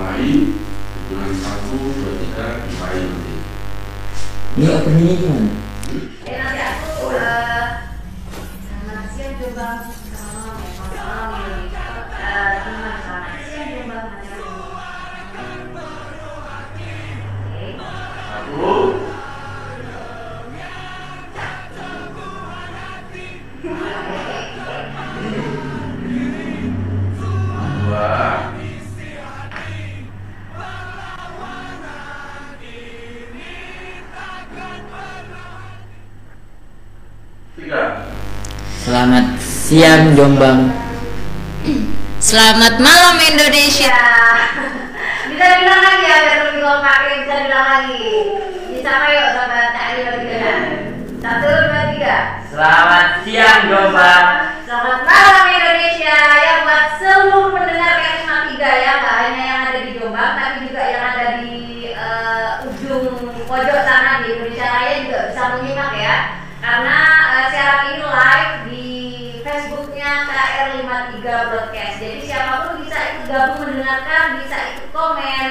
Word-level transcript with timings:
lain 0.00 0.40
hitungan 0.96 1.32
satu 1.36 1.76
dua 1.76 2.12
tiga 2.16 2.46
dimulai 2.64 3.00
nanti 3.04 3.34
Ini 4.50 4.66
openingnya 4.66 5.14
gimana? 5.20 5.52
Eh 6.26 6.34
nanti 6.40 6.60
aku 6.60 7.06
eh 7.14 7.66
selamat 8.66 9.06
siang 9.14 9.34
coba 9.38 9.68
siang 39.70 40.18
Jombang. 40.18 40.66
Selamat 42.18 42.82
malam 42.82 43.22
Indonesia. 43.22 43.94
bisa 45.30 45.46
bilang 45.62 45.78
lagi 45.86 46.04
ya 46.10 46.16
biar 46.26 46.38
lebih 46.42 46.62
kompak 46.66 46.96
bisa 47.22 47.34
bilang 47.46 47.66
lagi 47.70 48.06
bisa 48.74 48.90
ayo 48.90 49.24
sama 49.30 49.70
tadi 49.70 49.98
lagi 50.10 50.26
satu 51.22 51.48
dua 51.70 51.82
tiga 51.94 52.16
Selamat 52.50 53.06
siang 53.22 53.62
Jombang. 53.70 54.26
Selamat 54.66 55.00
malam 55.06 55.46
Indonesia 55.54 56.18
ya 56.18 56.54
buat 56.66 56.86
seluruh 56.98 57.54
pendengar 57.54 57.94
KSMA 58.02 58.38
3 58.50 58.58
ya 58.58 58.92
nggak 58.98 59.16
hanya 59.22 59.42
yang 59.46 59.60
ada 59.70 59.80
di 59.86 59.90
Jombang 59.94 60.32
tapi 60.34 60.56
juga 60.66 60.82
yang 60.82 61.04
ada 61.14 61.26
di 61.46 61.54
eh, 61.94 62.50
ujung 62.66 63.06
pojok 63.46 63.78
sana 63.86 64.26
di 64.26 64.34
Indonesia 64.34 64.66
Raya 64.66 64.94
juga 65.06 65.18
bisa 65.30 65.42
menyimak 65.54 65.92
ya 65.94 66.16
karena 66.58 66.98
eh, 67.38 67.44
siaran 67.54 67.80
ini 67.86 68.02
live 68.02 68.54
di 68.66 68.90
Facebooknya 69.40 70.28
KR53 70.28 71.18
Broadcast 71.24 71.96
jadi 71.98 72.20
siapa 72.22 72.54
pun 72.68 72.84
bisa 72.84 72.96
ikut 73.02 73.24
gabung 73.26 73.58
mendengarkan 73.66 74.44
bisa 74.44 74.56
ikut 74.76 74.88
komen 74.92 75.46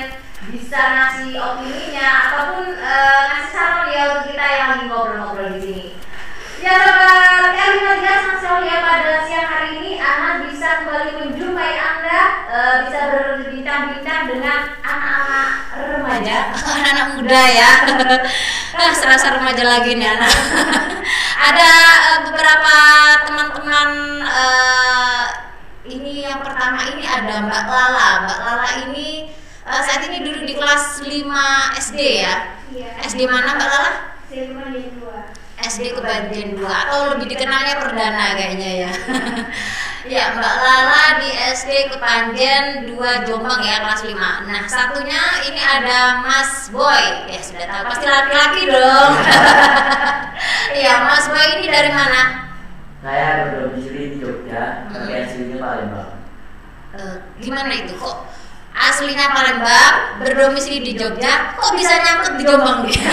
bisa 0.69 0.85
ngasih 0.85 1.33
opininya 1.33 2.29
ataupun 2.29 2.77
eh, 2.77 3.21
ngasih 3.25 3.49
saran 3.49 3.89
ya 3.89 4.01
untuk 4.13 4.29
kita 4.29 4.45
yang 4.53 4.69
lagi 4.69 4.85
ngobrol-ngobrol 4.85 5.57
di 5.57 5.61
sini 5.65 5.85
Ya 6.61 6.77
R53 7.57 8.05
senang 8.05 8.37
sekali 8.37 8.69
ya 8.69 8.77
pada 8.77 9.25
siang 9.25 9.49
hari 9.49 9.81
ini 9.81 9.97
Ana 9.97 10.45
bisa 10.45 10.85
kembali 10.85 11.25
menjumpai 11.25 11.73
Anda 11.73 12.21
eh, 12.53 12.75
Bisa 12.85 12.99
berbincang-bincang 13.01 14.29
dengan 14.29 14.59
anak-anak 14.85 15.49
remaja 15.73 16.37
Anak-anak 16.69 17.07
muda 17.17 17.41
ya. 17.49 17.71
Ah, 18.79 18.93
serasa 18.93 19.41
remaja 19.41 19.65
lagi 19.65 19.97
nih 19.97 20.07
anak. 20.07 20.31
Ada 21.49 21.71
eh, 22.13 22.19
beberapa 22.29 22.75
teman-teman 23.25 23.89
eh, 24.21 25.25
ini 25.97 26.29
yang 26.29 26.45
pertama 26.45 26.85
ini 26.93 27.03
ada 27.09 27.41
Mbak 27.41 27.63
Lala. 27.65 28.09
Mbak 28.23 28.39
Lala 28.39 28.67
ini 28.85 29.39
eh, 29.69 29.81
saat 29.85 30.01
ini 30.09 30.25
duduk 30.25 30.43
di 30.49 30.53
kelas 30.57 31.05
5 31.05 31.77
SD 31.77 31.99
ya. 32.25 32.35
Iya 32.73 32.89
SD 33.05 33.25
mana 33.29 33.53
Mbak 33.53 33.69
Lala? 33.69 33.91
SD 35.59 35.91
Kebajian 35.91 36.55
2 36.55 36.63
atau 36.63 36.99
lebih 37.13 37.35
dikenalnya 37.35 37.83
Perdana 37.83 38.25
kayaknya 38.33 38.87
ya. 38.87 38.91
ya, 40.15 40.23
Mbak 40.33 40.55
Lala 40.55 41.05
di 41.19 41.29
SD 41.35 41.91
Kepanjen 41.91 42.87
2 42.95 43.27
Jombang 43.27 43.59
ya 43.59 43.83
kelas 43.83 44.07
5. 44.07 44.47
Nah, 44.47 44.63
satunya 44.71 45.21
ini 45.51 45.59
ada 45.59 46.23
Mas 46.23 46.71
Boy. 46.71 47.27
Ya, 47.27 47.39
sudah 47.43 47.67
tahu 47.67 47.83
pasti 47.91 48.05
laki-laki 48.07 48.61
dong. 48.71 49.13
Iya, 50.69 51.03
Mas 51.03 51.27
Boy 51.27 51.59
ini 51.59 51.67
dari 51.67 51.91
mana? 51.91 52.47
Saya 53.03 53.51
berdomisili 53.51 54.15
di 54.15 54.17
Jogja, 54.23 54.87
tapi 54.87 55.11
aslinya 55.11 55.57
Palembang. 55.59 56.11
Eh, 56.95 57.17
gimana 57.43 57.73
itu 57.75 57.99
kok 57.99 58.23
aslinya 58.79 59.27
Palembang, 59.29 59.95
berdomisili 60.23 60.79
di 60.81 60.93
Jogja, 60.95 61.53
kok 61.53 61.75
bisa 61.75 61.93
nyangkut 61.99 62.33
di 62.39 62.43
Jombang 62.47 62.79
dia? 62.87 63.03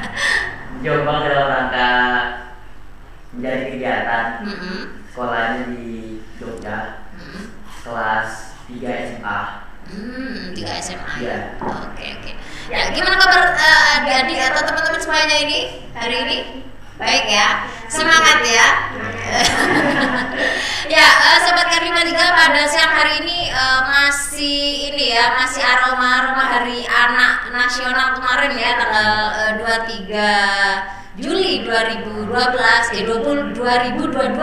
Jombang 0.84 1.26
dalam 1.26 1.46
rangka 1.50 1.90
menjadi 3.34 3.60
kegiatan 3.68 4.26
Mm-mm. 4.46 4.78
sekolahnya 5.10 5.62
di 5.74 6.22
Jogja, 6.38 7.02
Mm-mm. 7.18 7.44
kelas 7.82 8.54
3 8.70 9.10
SMA. 9.10 9.40
Hmm, 9.86 10.50
tiga 10.50 10.74
SMA 10.82 11.22
Iya. 11.22 11.30
ya. 11.30 11.38
Oke 11.62 12.06
oke. 12.18 12.30
Ya 12.66 12.90
gimana 12.90 13.14
kabar 13.22 13.54
eh, 13.54 13.94
adik-adik 14.02 14.38
atau 14.50 14.62
teman-teman 14.66 14.98
semuanya 14.98 15.36
ini 15.46 15.58
hari 15.94 16.16
ini? 16.26 16.38
Baik 16.98 17.30
ya, 17.30 17.70
semangat 17.86 18.42
ya. 18.42 18.66
ya, 20.90 21.08
eh, 21.34 21.38
sobat 21.42 21.66
Karima 21.66 22.02
3 22.06 22.14
pada 22.14 22.62
siang 22.70 22.92
hari 22.94 23.18
ini 23.22 23.50
eh, 23.50 23.80
masih 23.90 24.90
ini 24.94 25.14
ya, 25.18 25.34
masih 25.34 25.62
aroma-aroma 25.62 26.44
hari 26.46 26.86
anak 26.86 27.50
nasional 27.50 28.14
kemarin 28.14 28.52
ya 28.54 28.70
tanggal 28.78 29.12
eh, 29.34 29.52
23 31.16 31.16
Juli 31.16 31.64
2012 31.64 32.28
eh 32.92 33.04
20, 33.08 33.56
2022 33.56 34.36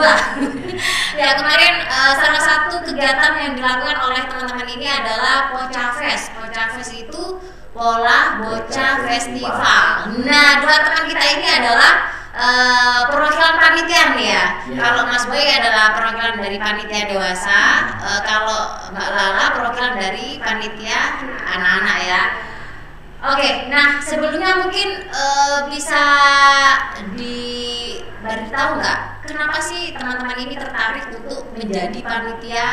ya 1.22 1.30
kemarin 1.38 1.74
eh, 1.86 2.14
salah 2.18 2.44
satu 2.44 2.76
kegiatan 2.82 3.34
yang 3.40 3.54
dilakukan 3.56 3.98
oleh 4.04 4.22
teman-teman 4.28 4.68
ini 4.68 4.88
adalah 4.90 5.54
Poca 5.54 5.96
Fest. 6.02 6.34
Poca 6.36 6.74
Fest 6.76 6.92
itu 6.98 7.40
Pola 7.74 8.42
Bocah 8.42 9.06
Festival. 9.06 10.18
Nah 10.26 10.50
dua 10.62 10.78
teman 10.82 11.04
kita 11.10 11.26
ini 11.40 11.48
adalah 11.62 12.23
eh, 12.34 13.00
perwakilan 13.08 13.56
panitia 13.56 14.04
nih 14.18 14.28
ya 14.28 14.46
Iya. 14.64 14.80
kalau 14.80 15.06
Mas 15.06 15.26
Boy 15.30 15.46
adalah 15.46 15.94
perwakilan 15.94 16.42
dari 16.42 16.58
panitia 16.58 17.06
dewasa 17.08 17.60
eh, 18.02 18.22
kalau 18.26 18.60
Mbak 18.90 19.10
Lala 19.10 19.46
perwakilan 19.54 19.94
dari 19.96 20.38
panitia 20.38 21.00
anak-anak 21.48 22.00
ya 22.04 22.24
Oke, 23.24 23.72
nah 23.72 24.04
sebelumnya 24.04 24.60
mungkin 24.60 25.08
eh, 25.08 25.60
bisa 25.72 26.04
diberitahu 27.16 28.70
nggak 28.84 29.00
kenapa 29.24 29.64
sih 29.64 29.96
teman-teman 29.96 30.36
ini 30.44 30.60
tertarik 30.60 31.08
untuk 31.08 31.48
menjadi 31.56 32.00
panitia 32.04 32.68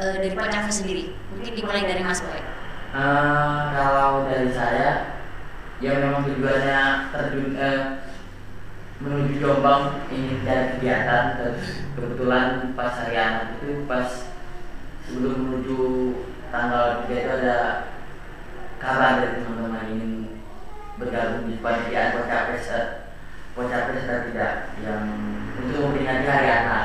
eh, 0.00 0.14
dari 0.16 0.32
Pocave 0.32 0.72
sendiri? 0.72 1.12
Mungkin 1.36 1.52
dimulai 1.52 1.84
dari 1.84 2.00
Mas 2.00 2.24
Boy. 2.24 2.40
Eh, 2.96 3.60
kalau 3.76 4.24
dari 4.24 4.48
saya, 4.48 5.20
ya 5.78 5.92
memang 5.94 6.24
tujuannya 6.24 6.80
terjun 7.12 7.46
eh, 7.60 7.99
menuju 9.00 9.40
Jombang 9.40 10.04
ingin 10.12 10.44
cari 10.44 10.76
kegiatan 10.76 11.40
terus 11.40 11.88
kebetulan 11.96 12.76
pas 12.76 13.00
hari 13.00 13.16
anak 13.16 13.56
itu 13.56 13.88
pas 13.88 14.28
sebelum 15.08 15.48
menuju 15.48 15.78
tanggal 16.52 17.08
3 17.08 17.16
itu 17.16 17.30
ada 17.40 17.56
kabar 18.76 19.24
dari 19.24 19.40
teman-teman 19.40 19.88
ingin 19.96 20.12
bergabung 21.00 21.48
di 21.48 21.56
panitiaan 21.64 22.12
Pocapres 22.12 22.68
eh, 22.68 22.86
Pocapres 23.56 24.04
atau 24.04 24.28
tidak 24.28 24.76
yang 24.84 25.04
untuk 25.56 25.80
memperingati 25.80 26.28
hari 26.28 26.48
anak 26.52 26.84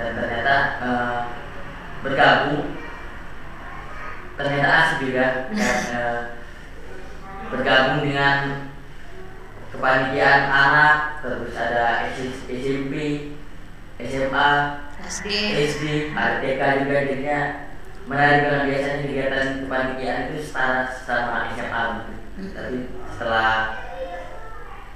dan 0.00 0.08
ternyata 0.16 0.56
eh, 0.80 1.18
bergabung 2.00 2.72
ternyata 4.40 4.68
asik 4.80 4.98
juga 5.04 5.26
dan 5.52 5.80
eh, 5.92 6.20
bergabung 7.52 8.00
dengan 8.00 8.72
kepanitiaan 9.74 10.42
anak 10.48 10.96
terus 11.20 11.52
ada 11.58 12.08
SMP 12.14 12.94
SMA 13.98 14.50
SD. 15.04 15.28
SD 15.68 15.84
RTK 16.14 16.62
juga 16.86 16.96
jadinya 17.04 17.40
menarik 18.04 18.40
karena 18.44 18.60
biasanya 18.68 18.98
kegiatan 19.04 19.46
kepanitiaan 19.64 20.22
itu 20.30 20.36
setara 20.44 20.88
sama 21.04 21.52
SMA 21.52 21.82
gitu. 21.98 22.12
Hmm. 22.34 22.50
tapi 22.50 22.78
setelah 23.14 23.52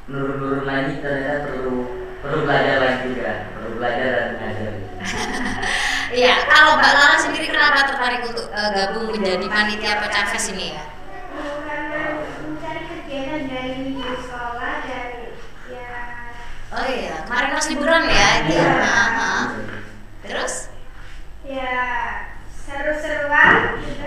nurun-nurun 0.09 0.65
lagi 0.67 0.99
ternyata 1.05 1.47
perlu 1.47 1.77
perlu 2.19 2.39
belajar 2.43 2.77
lagi 2.83 2.99
juga 3.15 3.33
perlu 3.55 3.71
belajar 3.79 4.09
dan 4.11 4.27
mengajar 4.35 4.73
Iya, 6.09 6.35
kalau 6.49 6.81
Mbak 6.81 6.93
Lala 6.97 7.17
sendiri 7.21 7.47
kenapa 7.53 7.85
tertarik 7.85 8.25
untuk 8.25 8.49
eh, 8.49 8.71
gabung 8.73 9.13
menjadi 9.13 9.45
panitia 9.45 10.01
Pocave 10.01 10.41
ini 10.57 10.73
ya? 10.73 10.85
karena 11.69 12.03
mencari 12.49 12.83
kegiatan 12.89 13.43
dari 13.45 13.93
sekolah 14.25 14.75
dan 14.89 15.09
ya 15.69 15.93
Oh 16.69 16.85
iya, 16.89 17.15
kemarin 17.29 17.47
pas 17.59 17.67
liburan 17.67 18.07
ya 18.07 18.29
itu. 18.39 18.55
Iya. 18.55 18.71
Aha. 18.79 19.33
Terus? 20.23 20.55
ya 21.43 21.75
seru-seruan 22.55 23.81
gitu 23.83 24.05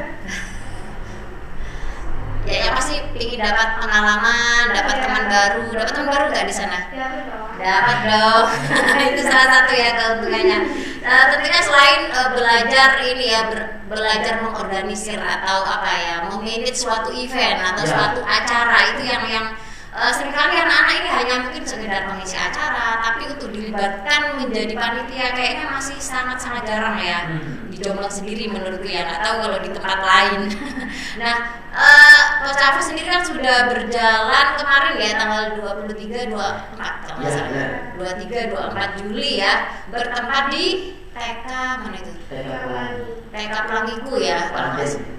Ya 2.42 2.58
yang 2.66 2.74
pasti 2.74 2.96
ingin 3.18 3.38
dapat 3.38 3.78
pengalaman, 3.78 4.72
dapat 4.72 4.96
Iya. 4.98 5.04
teman 5.04 5.24
baru, 5.28 5.62
dapat 5.74 5.94
teman 5.94 6.10
baru 6.10 6.24
nggak 6.32 6.46
di 6.48 6.56
sana? 6.56 6.80
dapat 6.90 7.22
dong 7.28 7.50
Dapat 7.62 7.98
dong. 8.08 8.48
itu 9.12 9.22
salah 9.22 9.48
satu 9.52 9.72
ya 9.76 9.90
keuntungannya. 9.94 10.60
Nah, 11.04 11.22
tentunya 11.30 11.60
selain 11.62 12.02
eh, 12.08 12.30
belajar 12.34 12.90
ini 13.04 13.26
ya 13.30 13.42
ber- 13.52 13.70
belajar 13.92 14.34
mengorganisir 14.42 15.20
atau 15.20 15.60
apa 15.62 15.92
ya, 15.92 16.16
memanage 16.32 16.80
suatu 16.80 17.12
event 17.12 17.60
atau 17.62 17.84
Ya. 17.84 17.92
suatu 17.92 18.22
acara 18.24 18.78
itu 18.96 19.02
yang 19.06 19.24
yang 19.28 19.48
eh, 19.92 20.12
sering 20.16 20.32
kali 20.32 20.56
anak-anak 20.56 20.96
ini 21.04 21.10
hanya 21.12 21.36
mungkin 21.44 21.64
sekedar 21.68 22.08
mengisi 22.08 22.40
acara, 22.40 23.04
tapi 23.04 23.28
untuk 23.28 23.52
dilibatkan 23.52 24.40
menjadi 24.40 24.74
panitia 24.74 25.28
kayaknya 25.36 25.66
masih 25.68 26.00
sangat-sangat 26.00 26.64
jarang 26.64 26.96
ya 26.98 27.20
Hmm. 27.28 27.68
di 27.68 27.78
Jombang 27.80 28.12
sendiri 28.12 28.48
menurutku 28.48 28.88
ya 28.88 29.04
nggak 29.04 29.22
tahu 29.24 29.36
kalau 29.44 29.58
di 29.60 29.70
tempat 29.72 30.00
lain. 30.00 30.42
nah, 31.22 31.36
eh 31.72 32.22
Coach 32.42 32.84
sendiri 32.84 33.08
kan 33.08 33.24
sudah 33.24 33.72
berjalan 33.72 34.48
kemarin 34.60 34.94
ya 35.00 35.12
tanggal 35.16 35.44
23 35.60 36.28
24 36.28 37.08
kalau 37.08 37.16
nggak 37.20 37.32
Ya, 37.32 37.38
salah. 37.38 37.52
ya. 37.56 37.68
23 37.96 38.52
24 38.52 39.00
Juli 39.00 39.30
ya 39.40 39.54
bertempat 39.88 40.44
di 40.52 40.66
TK 41.12 41.48
mana 41.80 41.96
itu? 41.96 42.12
Nggak 42.28 42.60
pulang. 42.68 42.94
TK 43.32 43.54
Pelangiku 43.68 44.14
ya. 44.20 44.40
kalau 44.52 44.70
nggak 44.76 44.88
salah. 44.88 45.10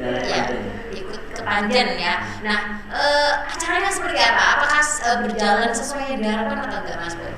Ya. 0.00 0.42
Ikut 0.92 1.20
ke 1.34 1.40
Panjen 1.42 1.88
ya. 1.96 2.20
Nah, 2.42 2.58
eh, 2.90 3.32
acaranya 3.48 3.90
seperti 3.90 4.20
apa? 4.20 4.42
Apakah 4.58 4.82
eh, 4.82 5.18
berjalan 5.26 5.70
sesuai 5.70 6.04
yang 6.14 6.20
diharapkan 6.20 6.58
atau 6.66 6.78
enggak, 6.82 6.98
Mas 6.98 7.14
Boy? 7.16 7.32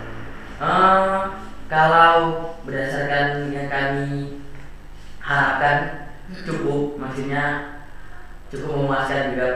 Eh, 0.63 1.19
kalau 1.69 2.17
berdasarkan 2.65 3.51
yang 3.51 3.69
kami 3.73 4.41
harapkan 5.23 6.03
Hmm. 6.33 6.45
cukup, 6.49 6.97
maksudnya 6.97 7.45
cukup 8.49 8.73
memuaskan 8.73 9.37
juga 9.37 9.49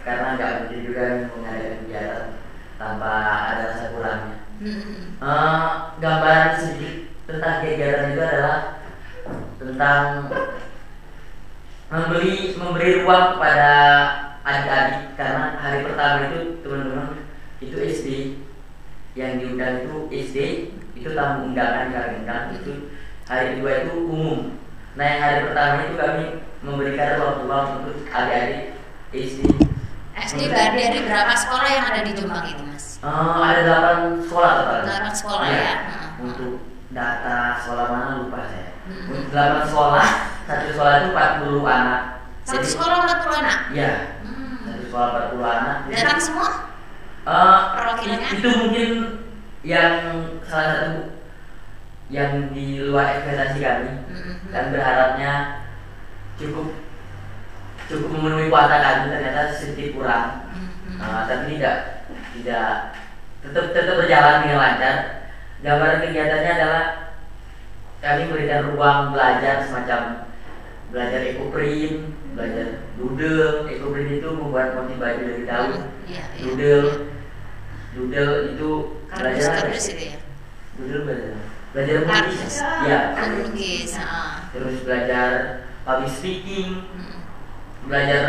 karena 0.00 0.34
nggak 0.34 0.52
mungkin 0.64 0.80
juga 0.80 1.04
mengadakan 1.28 1.76
kegiatan 1.84 2.24
tanpa 2.80 3.12
ada 3.52 3.62
rasa 3.68 3.92
kurangnya. 3.92 4.38
Hmm. 4.64 5.20
Eh, 5.20 5.66
gambaran 6.00 6.50
sedikit 6.56 6.94
tentang 7.28 7.56
kegiatan 7.60 8.16
itu 8.16 8.22
adalah 8.24 8.58
tentang 9.60 10.00
memberi 11.92 12.56
memberi 12.56 13.04
ruang 13.04 13.36
kepada 13.36 13.70
adik-adik. 14.40 15.12
Karena 15.14 15.60
hari 15.60 15.84
pertama 15.84 16.16
itu 16.26 16.38
teman-teman 16.64 17.08
itu 17.60 17.76
SD 17.76 18.06
yang 19.12 19.36
diundang 19.36 19.84
itu 19.84 20.08
SD 20.08 20.36
itu 20.96 21.08
tamu 21.12 21.52
undangan 21.52 21.92
kami 21.92 22.24
undang 22.24 22.44
itu 22.56 22.72
hari 23.28 23.60
kedua 23.60 23.84
itu 23.84 23.92
umum. 24.08 24.56
Nah 24.96 25.04
yang 25.04 25.20
hari 25.20 25.38
pertama 25.44 25.74
itu 25.84 25.94
kami 25.94 26.24
memberikan 26.64 27.20
ruang-ruang 27.20 27.66
untuk 27.84 27.96
adik-adik 28.08 28.72
SD 29.12 29.44
SD 30.12 30.40
berarti 30.48 30.78
dari 30.78 31.00
berapa 31.04 31.34
sekolah 31.34 31.68
yang 31.68 31.84
ada 31.88 32.00
di 32.04 32.12
Jombang 32.14 32.46
itu, 32.46 32.62
Mas? 32.62 33.00
Eh, 33.02 33.36
ada 33.42 33.60
delapan 33.64 33.96
sekolah 34.22 34.50
total 34.54 34.80
Delapan 34.86 35.12
sekolah 35.12 35.46
Iya. 35.48 35.60
ya. 35.60 35.74
untuk 36.22 36.52
data 36.92 37.36
sekolah 37.58 37.86
mana 37.88 38.10
lupa 38.22 38.40
saya. 38.46 38.70
Hmm. 38.82 39.10
untuk 39.10 39.26
delapan 39.32 39.62
sekolah 39.66 40.08
satu 40.52 40.66
sekolah 40.70 40.92
itu 40.94 41.08
40 41.10 41.64
anak 41.64 42.00
Satu 42.42 42.58
Jadi- 42.58 42.72
sekolah 42.74 42.96
40 43.06 43.34
anak. 43.38 43.58
Iya, 43.70 43.92
Hmm. 44.20 44.54
satu 44.66 44.82
sekolah 44.84 45.06
40 45.08 45.46
anak. 45.46 45.76
Jadi, 45.86 45.94
Datang 45.96 46.20
semua? 46.20 46.48
eh, 47.22 47.60
perwakilannya? 47.72 48.28
itu 48.34 48.48
mungkin 48.52 48.90
yang 49.62 49.94
salah 50.42 50.68
satu 50.74 50.90
yang 52.10 52.50
di 52.50 52.82
luar 52.82 53.16
ekspektasi 53.16 53.56
kami 53.56 53.90
Hmm. 54.10 54.36
dan 54.50 54.64
berharapnya 54.68 55.32
cukup 56.34 56.74
cukup 57.86 58.08
memenuhi 58.10 58.50
kuota 58.50 58.74
kami 58.74 59.08
ternyata 59.08 59.48
sedikit 59.48 59.94
kurang 59.94 60.50
Hmm. 60.50 60.98
Eh, 60.98 61.22
tapi 61.24 61.44
tidak 61.56 61.76
tidak 62.34 62.68
tetap 63.40 63.64
tetap 63.70 63.94
berjalan 63.96 64.42
dengan 64.42 64.58
lancar 64.58 64.96
gambaran 65.62 66.02
kegiatannya 66.02 66.50
adalah 66.52 66.84
kami 67.98 68.26
memberikan 68.26 68.66
ruang 68.68 69.14
belajar 69.14 69.62
semacam 69.62 70.26
belajar 70.92 71.20
ekoprint 71.24 72.12
belajar 72.36 72.66
doodle. 73.00 73.66
Ekoprint 73.72 74.10
itu 74.20 74.28
membuat 74.36 74.76
motif 74.76 74.96
baju 75.00 75.20
dari 75.24 75.44
daun. 75.48 75.72
Iya, 76.04 76.24
iya. 76.36 76.42
doodle. 76.44 76.88
Doodle 77.92 78.34
itu 78.52 78.70
belajar 79.08 79.50
kardus 79.64 79.86
itu 79.96 80.04
ya. 80.12 80.18
doodle 80.76 81.02
belajar. 81.08 81.32
Belajar 81.72 81.94
melukis 82.04 82.56
ya 82.84 83.00
Melukis. 83.16 83.92
terus 84.52 84.76
belajar 84.84 85.28
public 85.88 86.12
speaking. 86.12 86.84
Hmm. 86.92 87.20
belajar 87.88 88.22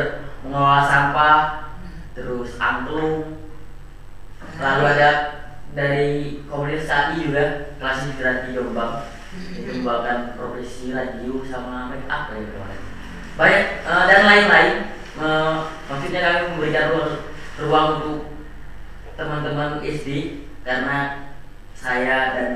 mengelola 0.47 0.81
sampah. 0.87 1.39
Terus 2.15 2.55
angklung. 2.61 3.41
Lalu 4.61 4.83
ada 4.85 5.11
dari 5.73 6.39
komunitas 6.45 6.85
AI 6.87 7.25
juga 7.25 7.73
kelas 7.81 8.05
literasi 8.05 8.53
Jombang 8.53 9.01
itu 9.53 9.71
membawakan 9.81 10.35
profesi 10.37 10.93
radio 10.93 11.43
sama 11.45 11.89
make 11.93 12.07
up 12.09 12.33
ya 12.33 12.41
kemarin 12.43 12.93
banyak 13.33 13.65
eh, 13.81 14.03
dan 14.09 14.21
lain-lain. 14.29 14.75
Eh, 15.13 15.55
maksudnya 15.89 16.19
kami 16.21 16.39
memberikan 16.53 16.85
ruang, 16.93 17.13
ruang 17.61 17.87
untuk 17.97 18.19
teman-teman 19.13 19.81
SD 19.81 20.41
karena 20.65 21.29
saya 21.77 22.33
dan 22.33 22.51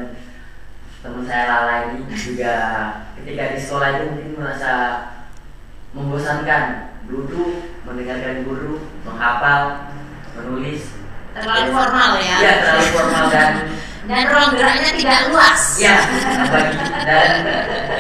teman 1.06 1.26
saya 1.26 1.44
Lala 1.46 1.76
ini 1.94 2.02
juga 2.14 2.56
ketika 3.18 3.54
di 3.54 3.58
sekolah 3.62 3.90
itu 3.98 4.04
mungkin 4.14 4.34
merasa 4.42 4.74
membosankan. 5.94 6.66
Duduk 7.08 7.80
mendengarkan 7.88 8.44
guru 8.44 8.84
menghafal 9.08 9.96
menulis. 10.36 10.92
Terlalu 11.32 11.72
formal 11.72 12.20
ya. 12.20 12.36
ya 12.44 12.54
terlalu 12.60 12.88
formal 12.92 13.26
dan 13.32 13.52
Dan 14.08 14.24
ruang 14.26 14.56
geraknya 14.56 14.92
tidak 14.96 15.20
luas. 15.28 15.62
ya 15.78 16.00
dan 17.04 17.30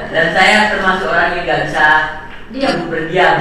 dan 0.07 0.25
saya 0.31 0.71
termasuk 0.71 1.07
orang 1.07 1.36
yang 1.36 1.44
nggak 1.44 1.62
bisa 1.68 1.88
Diam. 2.48 2.88
berdiam 2.88 3.36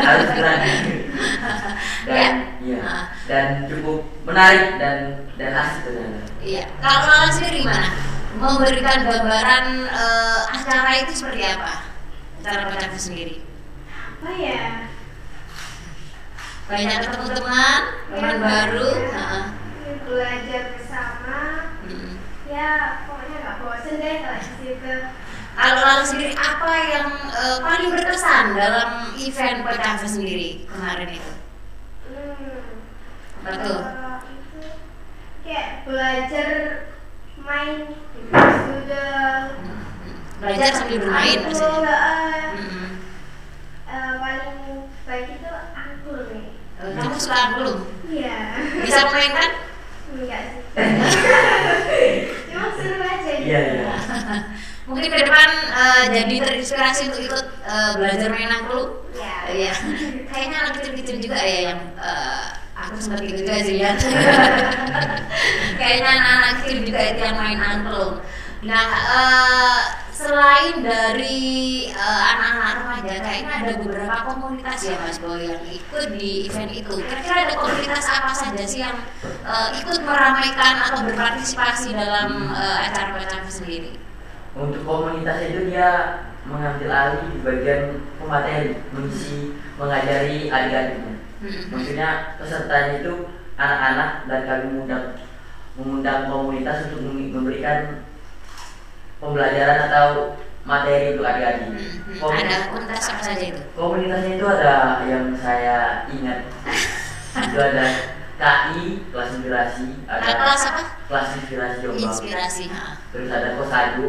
harus 0.00 0.28
gerak 0.30 0.58
dan 2.06 2.32
Ya. 2.62 2.78
ya 2.78 2.80
dan 3.26 3.46
cukup 3.66 4.06
menarik 4.22 4.78
dan 4.78 4.96
dan 5.34 5.50
asik 5.52 5.82
ternyata 5.84 6.22
Iya. 6.38 6.64
Kalau 6.78 7.02
Lala 7.02 7.28
sendiri 7.30 7.64
gimana? 7.64 7.88
Memberikan 8.34 8.98
gambaran 9.02 9.66
eh, 9.88 10.40
acara 10.52 10.90
itu 11.00 11.12
seperti 11.16 11.42
apa? 11.46 11.82
Acara 12.38 12.68
pacarku 12.68 12.98
sendiri. 13.00 13.40
apa 13.90 14.28
ya 14.36 14.62
Banyak 16.64 16.96
ketemu 17.02 17.26
teman, 17.32 17.80
teman 18.08 18.34
Ya, 18.34 18.40
baru. 18.40 18.88
ya. 18.88 19.08
Heeh. 19.12 19.44
Belajar 20.00 20.62
bersama 20.72 21.40
Mm. 21.84 22.16
ya 22.46 22.68
pokoknya 23.04 23.36
nggak 23.38 23.56
bosen 23.60 23.94
deh 23.98 24.14
kalau 24.20 24.38
di 24.38 24.50
situ 24.58 24.94
Kalau 25.54 25.78
Lala 25.78 26.02
sendiri 26.02 26.34
apa 26.34 26.72
yang 26.84 27.08
eh, 27.30 27.58
paling 27.60 27.90
berkesan 27.90 28.44
dalam 28.52 28.88
event 29.14 29.58
Pecahnya 29.62 30.08
sendiri 30.08 30.64
kemarin 30.66 31.08
itu? 31.12 31.32
hmm. 32.08 32.60
Betul. 33.40 33.78
Kalau 33.78 34.16
itu 34.24 34.60
kayak 35.42 35.68
belajar 35.84 36.48
main 37.38 37.92
sudah 38.32 39.12
Belajar 40.34 40.70
sambil 40.74 40.98
bermain 40.98 41.38
maksudnya. 41.40 41.98
Mm. 42.56 42.88
eh, 43.86 44.12
paling 44.16 44.56
baik 45.04 45.28
itu 45.34 45.50
angklung 45.70 46.26
nih 46.30 46.46
Eh, 46.74 46.90
Kamu 46.90 47.14
suka 47.14 47.54
belum? 47.54 47.78
iya 48.10 48.58
Bisa 48.82 49.06
main 49.06 49.30
kan? 49.30 49.50
Enggak 50.14 50.42
sih 51.90 52.12
cuma 52.50 52.68
seru 52.78 53.02
aja 53.02 53.32
gitu 53.38 53.48
iya 53.50 53.60
iya 53.78 53.94
Mungkin 54.84 55.08
ke 55.08 55.16
depan 55.16 55.48
eh, 55.72 56.04
jadi 56.12 56.34
terinspirasi 56.44 57.08
untuk 57.08 57.22
ikut 57.24 57.46
eh, 57.64 57.92
belajar 57.96 58.28
main 58.28 58.52
angklung. 58.52 59.00
Iya. 59.16 59.36
Iya. 59.48 59.74
Kayaknya 60.28 60.56
anak 60.60 60.72
kecil-kecil 60.76 61.16
juga 61.24 61.40
ya 61.40 61.72
yang 61.72 61.80
eh, 61.96 62.44
aku 62.76 63.00
juga 63.32 63.54
sih 63.64 63.80
ya. 63.80 63.96
Kayaknya 65.80 66.10
anak-anak 66.20 66.52
kecil 66.60 66.78
juga 66.84 67.00
itu 67.00 67.20
yang 67.24 67.38
main 67.40 67.60
angklung. 67.64 68.20
Nah, 68.64 68.86
eh, 68.88 69.80
selain 70.08 70.80
dari 70.80 71.42
eh, 71.92 72.22
anak-anak 72.32 72.72
remaja, 72.80 73.14
kayaknya 73.20 73.54
ada 73.60 73.72
beberapa 73.76 74.16
komunitas 74.24 74.88
ya 74.88 74.96
Mas 75.04 75.20
Boy 75.20 75.52
yang 75.52 75.60
ikut 75.68 76.16
di 76.16 76.48
event 76.48 76.72
itu. 76.72 76.94
Kira-kira 77.04 77.44
ada 77.44 77.54
komunitas 77.60 78.08
apa 78.08 78.32
saja 78.32 78.64
sih 78.64 78.80
yang 78.80 78.96
eh, 79.44 79.68
ikut 79.84 80.00
meramaikan 80.00 80.80
atau 80.80 81.04
berpartisipasi 81.04 81.92
dalam 81.92 82.50
eh, 82.50 82.78
acara-acara 82.88 83.48
sendiri? 83.48 84.00
untuk 84.54 84.86
komunitas 84.86 85.50
itu 85.50 85.66
dia 85.66 86.22
mengambil 86.46 86.86
alih 86.86 87.26
di 87.26 87.42
bagian 87.42 88.06
pemateri 88.22 88.78
mengisi 88.94 89.58
mengajari 89.74 90.46
adik-adiknya 90.46 91.12
Hmm. 91.42 91.74
maksudnya 91.74 92.38
pesertanya 92.38 93.02
itu 93.02 93.26
anak-anak 93.58 94.30
dan 94.30 94.40
kami 94.46 94.64
mengundang 94.70 95.06
mengundang 95.74 96.20
komunitas 96.30 96.86
untuk 96.88 97.02
mem- 97.04 97.34
memberikan 97.34 98.06
pembelajaran 99.24 99.78
atau 99.88 100.06
materi 100.62 101.16
untuk 101.16 101.24
adik-adik 101.24 101.64
Hmm, 102.04 102.20
Komunitas- 102.20 102.44
Ada 102.46 102.68
komunitas 102.70 103.04
apa 103.08 103.22
saja 103.24 103.44
itu? 103.44 103.60
komunitasnya 103.74 104.32
itu 104.34 104.46
ada 104.46 104.74
yang 105.04 105.24
saya 105.34 105.76
ingat 106.08 106.38
itu 107.48 107.58
ada 107.58 107.84
KI 108.34 108.84
kelas 109.08 109.30
inspirasi 109.34 109.88
ada 110.04 110.30
kelas 110.34 110.62
apa 110.64 110.82
kelas 111.06 111.28
inspirasi 111.34 111.76
Jombang 111.80 112.04
inspirasi 112.04 112.64
ha. 112.68 113.00
terus 113.10 113.28
ada 113.28 113.56
Kosadu 113.56 114.06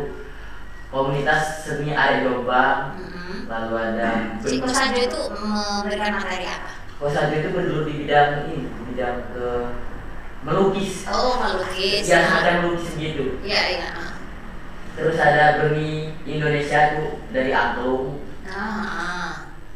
komunitas 0.87 1.43
seni 1.61 1.91
area 1.91 2.23
Jombang 2.23 2.79
Mm-mm. 2.99 3.47
lalu 3.47 3.73
ada 3.75 4.07
si 4.41 4.55
Kosado 4.57 4.99
itu 4.99 5.21
memberikan 5.35 6.11
materi 6.13 6.45
apa 6.45 6.71
Kosadu 6.95 7.33
itu 7.33 7.49
bergelut 7.49 7.85
di 7.85 7.93
bidang 8.01 8.29
ini 8.45 8.57
bidang 8.85 9.17
ke 9.33 9.49
melukis 10.41 11.03
oh 11.05 11.35
melukis 11.37 12.05
yang 12.05 12.23
ha. 12.23 12.35
akan 12.39 12.55
melukis 12.63 12.91
gitu 12.93 13.41
iya 13.41 13.61
iya. 13.71 13.87
Terus 14.95 15.17
ada 15.17 15.59
Beni 15.59 16.15
Indonesia 16.23 16.79
tuh 16.95 17.19
dari 17.29 17.51
Angklung 17.51 18.23
Ah, 18.45 18.79
ah. 18.85 19.29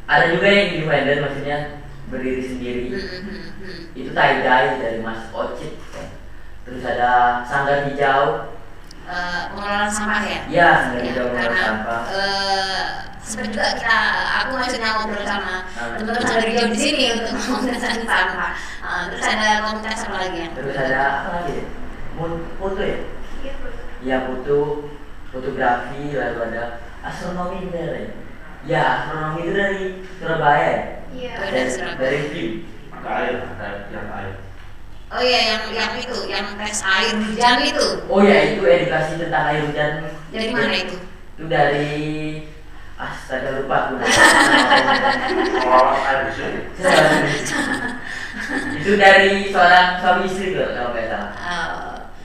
ada 0.06 0.30
juga 0.30 0.46
yang 0.46 0.78
independen 0.78 1.20
maksudnya 1.20 1.58
berdiri 2.06 2.42
sendiri. 2.42 2.84
Mm-mm. 2.90 3.94
itu 3.94 4.10
tie 4.10 4.40
dye 4.40 4.78
dari 4.78 4.98
Mas 4.98 5.26
Ocit. 5.30 5.74
Terus 6.64 6.82
ada 6.82 7.42
sanggar 7.44 7.86
hijau. 7.86 8.50
Eh, 9.10 9.40
pengelolaan 9.50 9.90
sampah 9.90 10.22
ya? 10.22 10.40
Ya 10.46 10.68
sanggar 10.80 11.02
Ya, 11.02 11.06
hijau 11.10 11.24
mengelola 11.28 11.42
karena 11.50 11.62
sampah. 11.66 12.02
eh, 12.14 12.82
sempat 13.20 13.46
juga 13.50 13.68
kita 13.74 13.98
aku 14.38 14.50
maksudnya 14.56 14.90
ngobrol 14.96 15.24
sama 15.26 15.54
teman-teman 15.74 16.22
sanggar 16.22 16.46
hijau 16.46 16.66
di 16.70 16.78
sini 16.78 17.04
untuk 17.18 17.34
mengelola 17.34 17.78
sampah. 18.06 18.52
Ah, 18.80 19.02
terus 19.10 19.26
ada 19.26 19.48
komunitas 19.66 20.00
apa 20.06 20.16
lagi 20.18 20.38
yang 20.40 20.52
terus 20.54 20.76
ada 20.78 20.98
apa 21.20 21.28
lagi 21.42 21.52
ya? 21.58 21.64
Mun- 22.14 22.46
foto 22.54 22.80
ya? 22.82 22.98
Iya, 24.00 24.16
Bu. 24.30 24.34
Ya 25.30 25.38
foto 25.38 25.54
fotografi 25.54 26.02
lalu 26.10 26.38
ada 26.50 26.64
astronomi 27.00 27.70
dari 27.70 28.10
ya 28.66 28.82
astronomi 29.06 29.40
itu 29.46 29.52
dari 29.54 29.82
Surabaya 30.18 30.66
ya? 30.66 30.82
Iya. 31.10 31.32
Oh, 31.34 31.46
dari 31.46 31.54
dari 31.54 31.70
Surabaya. 31.70 31.98
dari 32.02 32.18
BIM 32.34 32.50
Ada 32.90 33.10
air, 33.16 33.34
ada 33.56 33.68
yang 33.94 34.08
air. 34.12 34.34
oh 35.10 35.22
iya 35.22 35.40
yang 35.54 35.62
yang 35.72 35.92
itu 35.96 36.18
yang 36.28 36.46
tes 36.58 36.82
air 36.82 37.14
hujan 37.16 37.58
itu 37.62 37.86
oh 38.06 38.20
ya 38.22 38.38
itu 38.54 38.62
edukasi 38.62 39.12
tentang 39.18 39.44
air 39.50 39.60
hujan 39.66 39.90
dari 40.30 40.50
mana 40.50 40.74
itu 40.74 40.96
itu 41.34 41.44
dari 41.46 41.88
astaga 42.94 43.56
lupa 43.58 43.76
aku 43.88 43.94
air 46.04 46.26
sini. 46.34 46.60
itu 48.82 48.92
dari 48.94 49.30
seorang 49.54 49.98
suami 49.98 50.28
istri 50.28 50.52
tuh 50.54 50.68
kalau 50.76 50.90
nggak 50.92 51.06
salah 51.08 51.30
Eh, 51.40 51.68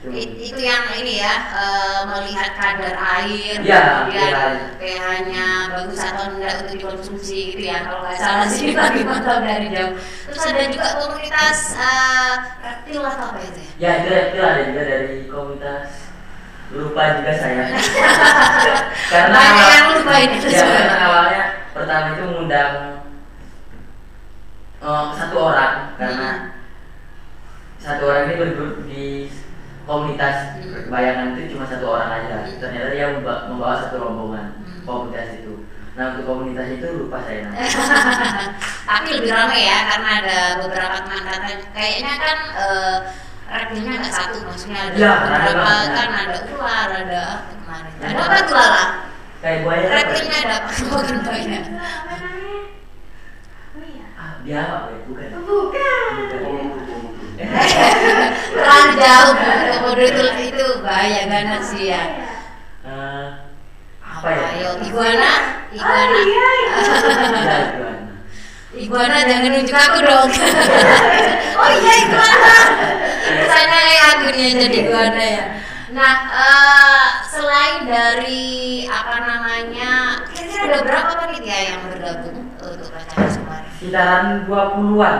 itu 0.06 0.54
yang 0.56 0.86
ini 0.94 1.18
ya 1.18 1.34
eh, 1.50 2.00
melihat 2.06 2.54
kadar 2.54 2.94
air 2.94 3.58
Iya, 3.58 3.80
kemudian 4.06 4.30
pH-nya. 4.30 4.66
pH-nya 4.78 5.46
bagus 5.74 5.98
atau 5.98 6.24
enggak 6.30 6.54
untuk 6.62 6.74
dikonsumsi 6.78 7.38
gitu 7.50 7.62
ya 7.66 7.82
kalau 7.82 8.06
nggak 8.06 8.14
salah 8.16 8.46
sih 8.46 8.70
lagi 8.78 9.02
mantap 9.02 9.42
dari 9.42 9.66
jauh. 9.74 9.98
Terus 9.98 10.42
ada 10.46 10.62
juga 10.70 10.88
komunitas 10.96 11.58
eh, 11.74 12.32
reptil 12.62 13.02
atau 13.02 13.26
apa 13.30 13.40
itu 13.42 13.60
ya 13.60 13.66
ya 13.76 13.90
itu 13.98 14.08
itu 14.30 14.40
ada 14.40 14.60
juga 14.62 14.82
dari 14.84 15.12
komunitas 15.26 15.88
lupa 16.66 17.02
juga 17.16 17.32
saya. 17.34 17.64
Karena 19.12 19.34
Banyak 19.34 19.68
yang 19.70 19.86
lupa 19.96 20.14
ini. 20.18 20.36
ya 20.44 20.62
karena 20.66 20.96
awalnya 21.02 21.44
pertama 21.70 22.06
itu 22.10 22.22
mengundang 22.26 22.72
eh, 24.80 25.06
satu 25.14 25.36
orang. 25.36 25.74
Karena 25.94 26.30
satu 27.76 28.02
orang 28.04 28.22
ini 28.26 28.34
bergrup 28.36 28.74
di 28.84 29.06
komunitas 29.86 30.36
Hmm. 30.56 30.92
bayangan 30.92 31.32
itu 31.32 31.54
cuma 31.54 31.64
satu 31.64 31.86
orang 31.88 32.10
aja 32.12 32.36
ternyata 32.52 32.88
dia 32.90 33.06
memba- 33.12 33.46
membawa 33.46 33.74
satu 33.78 33.96
rombongan 33.98 34.46
Hmm. 34.58 34.82
komunitas 34.82 35.28
itu 35.36 35.54
nah 35.94 36.12
untuk 36.12 36.26
komunitas 36.26 36.68
itu 36.68 36.86
lupa 36.92 37.18
saya 37.22 37.38
namanya 37.42 37.72
tapi 38.90 39.08
lebih 39.14 39.32
ramai 39.32 39.64
ya 39.64 39.78
karena 39.88 40.10
ada 40.20 40.38
beberapa 40.60 40.96
teman 41.00 41.22
katanya 41.24 41.56
kayaknya 41.72 42.12
kan 42.18 42.38
eh, 42.54 42.96
reptilnya 43.46 43.92
nggak 43.96 44.12
satu 44.12 44.36
maksudnya 44.44 44.80
ada 44.84 44.96
Ya, 44.96 45.12
beberapa 45.16 45.64
ada 45.64 45.92
kan 45.94 46.10
ada 46.20 46.38
ular 46.50 46.88
ada 46.92 47.22
apa 47.32 47.52
kemarin 47.56 47.92
Ya. 47.96 48.06
ada 48.06 48.22
apa 48.22 48.38
tuh 48.42 48.56
Lala 48.56 48.84
kayak 49.38 49.58
buaya 49.62 49.80
ya? 49.80 49.90
reptilnya 49.96 50.38
ada 50.42 50.54
apa 50.58 50.70
bukan 50.76 51.16
buaya 51.22 51.46
Itu 51.56 51.72
apa 51.72 52.12
namanya? 52.12 52.60
Oh 53.72 53.82
iya. 53.82 54.06
ah, 54.14 54.32
dia 54.42 54.60
apa 54.60 54.88
ya 54.90 54.98
bukan 55.08 55.26
Bukan. 55.32 55.42
Bukan. 55.46 56.05
Terlalu 58.52 58.92
jauh 59.00 59.34
komodo 59.72 60.04
itu 60.04 60.24
itu 60.50 60.66
bahaya 60.82 61.22
banget 61.28 61.62
sih 61.62 61.84
ya. 61.92 62.02
Eh, 62.86 63.26
apa 64.00 64.28
ya? 64.32 64.46
ayo 64.56 64.70
iguana? 64.82 65.32
Oh 65.66 65.74
iguana 65.76 66.18
iya, 66.24 66.46
iya. 66.56 66.72
Ya, 66.72 66.78
gimana? 67.20 67.92
iguana 68.76 69.16
jangan 69.28 69.50
nunjuk 69.52 69.76
aku 69.76 69.98
dong. 70.02 70.30
Oh 71.56 71.72
iya 71.72 71.94
iguana. 72.04 72.56
Sana 73.48 73.78
ya 73.80 74.02
aku 74.12 74.26
nih 74.36 74.42
yang 74.44 74.56
jadi 74.68 74.76
iguana 74.84 75.24
ya. 75.24 75.44
Nah 75.96 76.14
eh, 76.28 77.04
selain 77.24 77.88
dari 77.88 78.84
apa 78.84 79.16
namanya 79.24 80.20
kira-kira 80.28 80.62
ada 80.68 80.78
berapa 80.84 81.12
panitia 81.16 81.58
yang 81.72 81.80
bergabung 81.88 82.38
untuk 82.60 82.92
acara 82.92 83.24
kemarin 83.32 83.70
sekitaran 83.72 84.24
20-an 84.44 85.18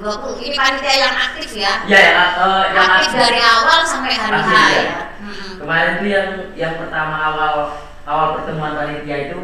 20 0.00 0.40
ini 0.42 0.56
panitia 0.56 0.94
yang 0.98 1.14
aktif 1.14 1.50
ya 1.54 1.72
ya 1.84 1.98
yang, 2.00 2.16
eh, 2.16 2.64
yang 2.72 2.88
aktif 2.90 3.12
dari 3.14 3.40
awal 3.40 3.80
sampai 3.84 4.12
hari 4.12 4.32
H 4.34 4.48
Aktif, 4.48 4.56
ya. 4.56 4.80
ya 4.80 5.00
Mm-mm. 5.20 5.52
kemarin 5.60 5.92
tuh 5.96 6.08
yang 6.08 6.28
yang 6.56 6.74
pertama 6.76 7.16
awal 7.22 7.54
awal 8.04 8.26
pertemuan 8.34 8.72
panitia 8.74 9.16
itu 9.28 9.38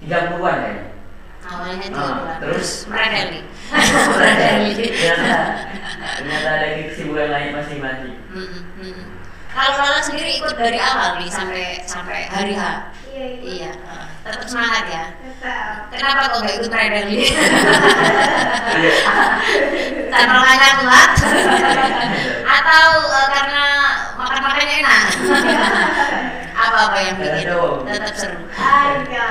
30-an 0.00 0.56
kayaknya 0.56 0.84
awalnya 1.42 1.76
tiga 1.82 1.98
Ah, 1.98 2.14
bulan 2.16 2.36
terus? 2.40 2.68
meredeli 2.86 3.40
meredeli 4.14 4.72
ternyata 4.88 5.40
ternyata 6.16 6.48
ada 6.52 6.66
kesibukan 6.86 7.28
lain 7.28 7.50
masing-masing 7.52 8.14
Mm-mm, 8.30 8.62
mm-mm. 8.78 9.06
kalau 9.50 9.72
Lala 9.76 10.00
sendiri 10.00 10.38
ikut 10.38 10.54
dari 10.54 10.78
awal 10.78 11.18
nih 11.18 11.28
sampai 11.28 11.66
sampai 11.84 12.30
hari 12.30 12.54
H 12.54 12.62
Iya, 13.12 13.26
iya. 13.44 13.68
iya 13.68 13.72
tetap 14.22 14.46
semangat 14.46 14.84
ya. 14.86 15.04
Tetap. 15.18 15.90
kenapa 15.90 16.30
kok 16.30 16.38
nggak 16.46 16.56
ikut 16.62 16.70
meredeli 16.70 17.26
karena 20.12 20.32
makanya 20.38 20.68
kuat 20.78 21.10
atau 22.46 22.86
eh, 23.10 23.28
karena 23.34 23.64
makan 24.14 24.40
makannya 24.46 24.74
enak? 24.86 25.04
Apa 26.52 26.78
apa 26.86 26.98
yang 27.02 27.16
bikin 27.18 27.50
tetap 27.90 28.14
seru? 28.14 28.38
Ada, 28.54 29.30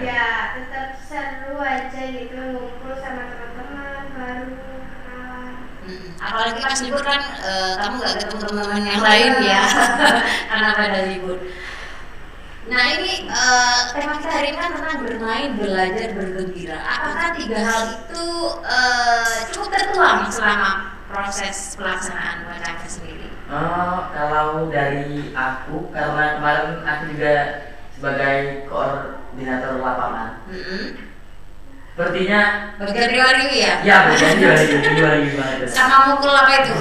ya 0.00 0.26
tetap 0.56 0.96
seru 1.04 1.60
aja 1.60 2.02
gitu 2.08 2.40
ngumpul 2.56 2.96
sama 2.96 3.28
teman-teman 3.28 4.02
baru 4.16 4.48
kenalan. 4.56 5.54
Mm, 5.84 6.08
apalagi 6.16 6.60
pas 6.64 6.80
libur 6.80 7.02
kan 7.04 7.20
eh, 7.44 7.72
kamu 7.76 7.94
nggak 8.00 8.14
ketemu 8.16 8.36
teman-teman 8.40 8.82
yang 8.88 9.02
lain 9.04 9.32
ya 9.44 9.62
karena 10.48 10.68
pada 10.72 11.00
libur 11.12 11.36
nah 12.62 12.84
ini 12.94 13.26
eh, 13.26 13.80
tema 13.90 14.22
kita 14.22 14.30
hari 14.30 14.54
ini 14.54 14.58
kan 14.58 14.70
tentang 14.78 14.98
bermain 15.02 15.50
belajar 15.58 16.08
bergembira. 16.14 16.78
Apakah 16.78 17.28
tiga 17.34 17.58
hal 17.58 17.82
itu 18.06 18.26
eh, 18.62 19.36
cukup 19.50 19.70
tertuang 19.74 20.30
selama 20.30 20.70
proses 21.10 21.74
pelaksanaan 21.74 22.46
wacana 22.46 22.86
sendiri? 22.86 23.28
Oh, 23.52 24.08
kalau 24.14 24.70
dari 24.72 25.34
aku 25.36 25.90
karena 25.92 26.38
kemarin 26.38 26.80
aku 26.86 27.02
juga 27.12 27.34
sebagai 27.92 28.64
koordinator 28.70 29.82
lapangan. 29.82 30.30
Mm-mm. 30.48 31.12
sepertinya 31.92 32.72
bagian 32.80 33.08
riwa-riwi 33.12 33.58
ya? 33.68 33.74
Ya 33.84 33.96
ribu 34.08 34.88
dua 34.96 35.12
ribu 35.20 35.36
banget 35.36 35.68
sama 35.68 36.08
mukul 36.08 36.32
apa 36.32 36.64
itu 36.64 36.72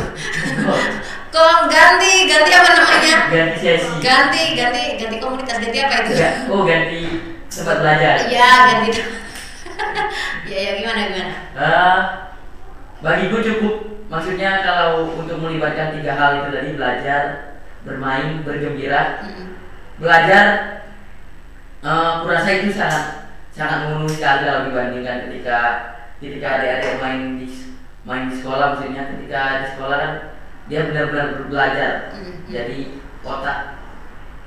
kok 1.32 1.72
ganti 1.72 2.12
ganti 2.28 2.52
apa 2.52 2.70
namanya? 2.76 3.18
Ganti 3.32 3.58
sesi. 3.64 3.92
Ganti 4.04 4.44
ganti 4.54 4.82
ganti 5.00 5.18
komunitas 5.18 5.58
ganti 5.64 5.80
apa 5.80 5.96
itu? 6.04 6.14
Oh 6.52 6.62
ganti 6.68 7.02
tempat 7.48 7.78
belajar. 7.80 8.16
Iya 8.28 8.52
ganti. 8.68 8.90
ya 10.52 10.58
ya 10.60 10.72
gimana 10.84 11.00
gimana? 11.08 11.34
Eh, 11.56 12.00
bagiku 13.00 13.40
cukup. 13.40 13.76
Maksudnya 14.12 14.60
kalau 14.60 15.16
untuk 15.16 15.40
melibatkan 15.40 15.96
tiga 15.96 16.20
hal 16.20 16.44
itu 16.44 16.50
tadi 16.52 16.70
belajar 16.76 17.22
bermain 17.88 18.44
bergembira. 18.44 19.24
Mm-mm. 19.24 19.48
belajar 20.02 20.46
eh 21.82 22.14
kurasa 22.26 22.50
itu 22.58 22.74
sangat 22.74 23.30
sangat 23.54 23.86
memenuhi 23.86 24.18
sekali 24.18 24.50
kalau 24.50 24.66
dibandingkan 24.70 25.30
ketika 25.30 25.60
ketika 26.18 26.48
adik-adik 26.58 26.98
main 26.98 27.22
di 27.38 27.48
main 28.02 28.26
di 28.30 28.36
sekolah 28.42 28.74
maksudnya 28.74 29.14
ketika 29.14 29.42
di 29.62 29.68
sekolah 29.78 29.98
kan 29.98 30.14
dia 30.72 30.88
benar-benar 30.88 31.28
belajar 31.52 31.92
Mm. 32.16 32.48
jadi 32.48 32.80
otak 33.22 33.60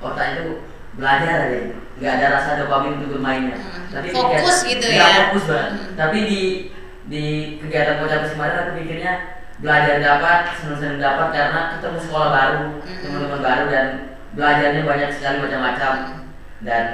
otak 0.01 0.27
itu 0.35 0.65
belajar 0.97 1.37
aja 1.47 1.59
nggak 1.95 2.13
ada 2.17 2.27
rasa 2.33 2.51
dopamin 2.59 2.97
untuk 2.97 3.21
bermainnya 3.21 3.61
Mm. 3.61 3.93
tapi 3.93 4.09
Fokus 4.09 4.65
ketika- 4.65 4.69
gitu 4.73 4.87
ya. 4.89 5.07
fokus 5.29 5.45
banget 5.45 5.71
Mm. 5.71 5.93
tapi 5.95 6.19
di 6.25 6.43
di 7.05 7.25
kegiatan 7.61 8.01
bocah 8.01 8.25
kemarin 8.25 8.57
aku 8.59 8.71
pikirnya 8.81 9.13
belajar 9.61 10.01
dapat 10.01 10.39
senang-senang 10.57 10.97
dapat 10.99 11.29
karena 11.31 11.61
ketemu 11.77 11.99
sekolah 12.01 12.29
baru 12.33 12.65
Mm. 12.81 12.99
teman-teman 13.05 13.41
baru 13.45 13.65
dan 13.69 13.87
belajarnya 14.33 14.83
banyak 14.83 15.11
sekali 15.13 15.37
macam-macam 15.39 15.93
dan 16.65 16.87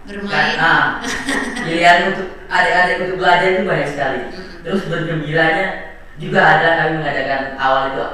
Bermain. 0.00 0.56
Nah, 0.56 0.96
pilihan 1.62 2.08
untuk 2.10 2.32
adik-adik 2.48 2.96
untuk 3.04 3.16
belajar 3.20 3.48
itu 3.52 3.62
banyak 3.68 3.88
sekali. 3.92 4.18
Mm. 4.32 4.64
Terus 4.64 4.82
bergembiranya 4.88 5.89
juga 6.20 6.40
ada 6.44 6.68
kami 6.78 6.92
mengadakan 7.00 7.42
awal 7.56 7.82
itu 7.90 8.06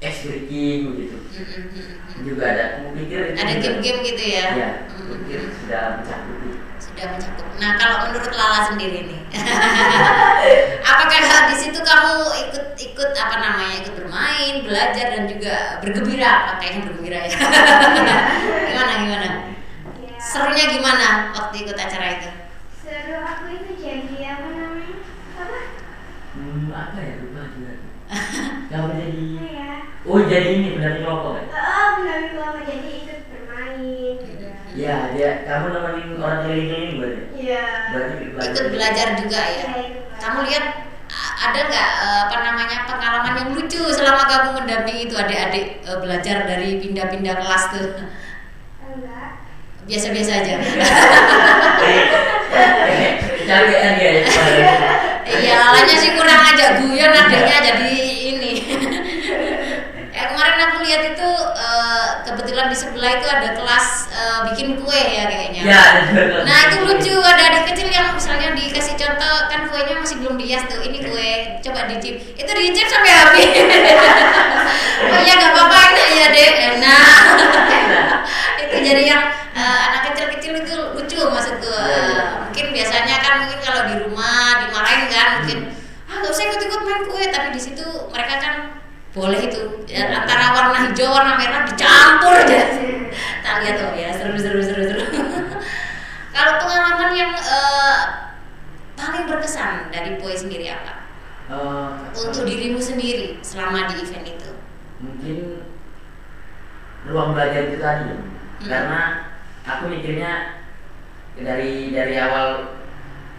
ice 0.00 0.20
breaking 0.22 0.80
Mm-mm. 0.92 1.20
juga 2.20 2.44
ada 2.46 2.62
aku 2.76 2.92
pikir 2.94 3.18
itu 3.26 3.36
Ada 3.36 3.52
juga- 3.56 3.64
game-game 3.64 4.00
gitu 4.06 4.22
ya? 4.28 4.46
ya 4.52 4.70
Mm. 4.70 4.88
aku 4.92 5.12
pikir 5.18 5.40
sudah 5.50 5.82
mencakupi 5.96 6.48
Sudah 6.80 7.06
mencakup. 7.12 7.44
Nah, 7.60 7.70
kalau 7.76 7.96
menurut 8.08 8.32
Lala 8.32 8.60
sendiri 8.64 9.04
nih, 9.04 9.20
apakah 10.90 11.20
di 11.52 11.56
situ 11.56 11.76
kamu 11.76 12.12
ikut 12.48 12.66
ikut 12.72 13.10
apa 13.12 13.36
namanya 13.36 13.84
ikut 13.84 13.94
bermain, 13.96 14.64
belajar 14.64 15.06
dan 15.12 15.24
juga 15.28 15.76
bergembira? 15.84 16.56
Kayaknya 16.56 16.80
bergembira 16.88 17.18
ya. 17.28 17.36
gimana 18.72 18.92
gimana? 18.96 19.28
Ya. 19.28 20.16
Serunya 20.16 20.72
gimana 20.72 21.08
waktu 21.36 21.68
ikut 21.68 21.76
acara 21.76 22.06
itu? 22.16 22.30
Seru 22.80 23.20
aku 23.20 23.44
itu 23.52 23.70
jadi 23.76 24.16
apa 24.40 24.46
namanya? 24.48 24.96
Apa? 25.36 25.58
Hmm, 26.32 26.70
apa 26.70 26.98
ya 26.98 27.12
lupa 27.20 27.42
juga 27.50 27.72
kamu 28.70 28.88
jadi 28.96 29.22
ya? 29.48 29.72
oh 30.02 30.20
jadi 30.24 30.48
ini 30.50 30.68
benar 30.78 30.92
kelompok 30.98 31.32
ya 31.36 31.44
Oh, 31.50 31.88
benar 31.98 32.18
kelompok 32.28 32.62
jadi 32.64 32.88
ikut 33.00 33.20
bermain. 33.28 34.14
gitu. 34.18 34.46
ya 34.74 34.96
dia 35.10 35.30
kamu 35.44 35.66
nemenin 35.70 36.08
orang 36.16 36.38
keliling-keliling 36.42 36.94
berarti 36.98 37.22
Iya. 37.34 37.64
berarti 37.90 38.14
Ikut 38.50 38.66
belajar 38.70 39.06
juga 39.16 39.40
ya? 39.40 39.64
Iya, 39.70 39.86
Kamu 40.20 40.38
lihat 40.44 40.64
ada 41.40 41.60
nggak 41.64 41.88
eh, 41.98 42.18
apa 42.28 42.36
namanya 42.38 42.78
pengalaman 42.84 43.34
yang 43.34 43.50
lucu 43.50 43.80
selama 43.90 44.22
kamu 44.24 44.48
mendampingi 44.60 45.08
itu 45.08 45.16
adik-adik 45.16 45.66
eh, 45.80 45.98
belajar 45.98 46.36
dari 46.44 46.78
pindah-pindah 46.78 47.34
kelas 47.36 47.64
tuh? 47.72 47.88
Enggak. 48.84 49.30
Biasa-biasa 49.86 50.32
aja. 50.36 50.54
Kecapean 53.40 53.92
dia 53.98 54.12
ya 55.40 55.56
lalanya 55.72 55.96
sih 55.96 56.10
kurang 56.14 56.40
aja 56.44 56.64
guyon 56.80 57.12
adiknya 57.12 57.56
jadi 57.64 57.92
ini. 58.36 58.52
ya 60.16 60.22
kemarin 60.30 60.58
aku 60.68 60.76
lihat 60.84 61.02
itu 61.16 61.28
eh, 61.56 62.08
kebetulan 62.28 62.66
di 62.68 62.76
sebelah 62.76 63.10
itu 63.16 63.26
ada 63.26 63.48
kelas 63.56 63.86
eh, 64.12 64.38
bikin 64.52 64.68
kue 64.80 65.00
ya 65.00 65.24
kayaknya. 65.26 65.62
Ya. 65.64 65.84
Nah 66.44 66.58
itu 66.68 66.76
lucu 66.84 67.14
ada 67.24 67.42
adik 67.50 67.72
kecil 67.72 67.88
yang 67.88 68.12
misalnya 68.12 68.52
dikasih 68.52 68.94
contoh 69.00 69.36
kan 69.48 69.60
kuenya 69.70 69.96
masih 69.96 70.16
belum 70.20 70.36
dihias 70.36 70.68
tuh 70.68 70.80
ini 70.84 70.98
kue 71.02 71.30
coba 71.64 71.88
dicip 71.88 72.16
itu 72.36 72.50
dicip 72.50 72.86
sampai 72.88 73.12
habis. 73.12 73.48
oh 75.12 75.20
iya 75.24 75.32
nggak 75.40 75.52
apa-apa 75.56 75.78
ini 75.96 76.04
ya 76.20 76.26
deh 76.34 76.50
enak. 76.76 77.04
itu 78.60 78.76
jadi 78.84 79.02
yang 79.02 79.22
eh, 79.56 79.78
anak 79.88 80.00
kecil-kecil 80.12 80.52
itu 80.60 80.76
lucu 80.94 81.18
maksudku 81.26 81.70
Iya, 81.70 81.96
iya. 81.96 82.18
Eh, 82.18 82.26
mungkin 82.44 82.66
biasanya 82.74 83.16
kan 83.22 83.32
mungkin 83.46 83.60
kalau 83.62 83.82
di 83.88 83.94
rumah 84.04 84.66
dimarahin 84.66 85.06
kan 85.08 85.28
mungkin 85.40 85.58
ah 86.10 86.14
nggak 86.18 86.32
usah 86.34 86.44
ikut-ikut 86.50 86.80
main 86.82 87.02
kue 87.06 87.24
tapi 87.30 87.48
di 87.54 87.60
situ 87.62 87.86
mereka 88.10 88.34
kan 88.42 88.54
boleh 89.10 89.40
itu 89.42 89.60
ya, 89.90 90.06
antara 90.06 90.54
warna 90.54 90.78
hijau 90.86 91.10
warna 91.10 91.34
merah 91.38 91.66
dicampur 91.66 92.34
aja 92.46 92.62
tak 93.42 93.54
lihat 93.62 93.76
oh 93.82 93.92
ya 93.94 94.10
seru 94.14 94.38
seru 94.38 94.62
seru 94.62 94.82
seru 94.86 95.04
kalau 96.34 96.52
pengalaman 96.62 97.10
yang 97.14 97.32
eh, 97.34 97.98
paling 98.94 99.24
berkesan 99.26 99.90
dari 99.90 100.18
Boy 100.18 100.34
sendiri 100.34 100.70
apa 100.70 101.00
Eh, 101.50 101.90
untuk 102.14 102.46
dirimu 102.46 102.78
sendiri 102.78 103.42
selama 103.42 103.90
di 103.90 104.06
event 104.06 104.22
itu 104.22 104.54
mungkin 105.02 105.66
itu 107.68 107.76
tadi 107.78 108.04
ya. 108.08 108.16
Hmm. 108.16 108.68
karena 108.68 109.00
aku 109.64 109.82
mikirnya 109.88 110.32
dari 111.40 111.94
dari 111.94 112.14
awal 112.20 112.76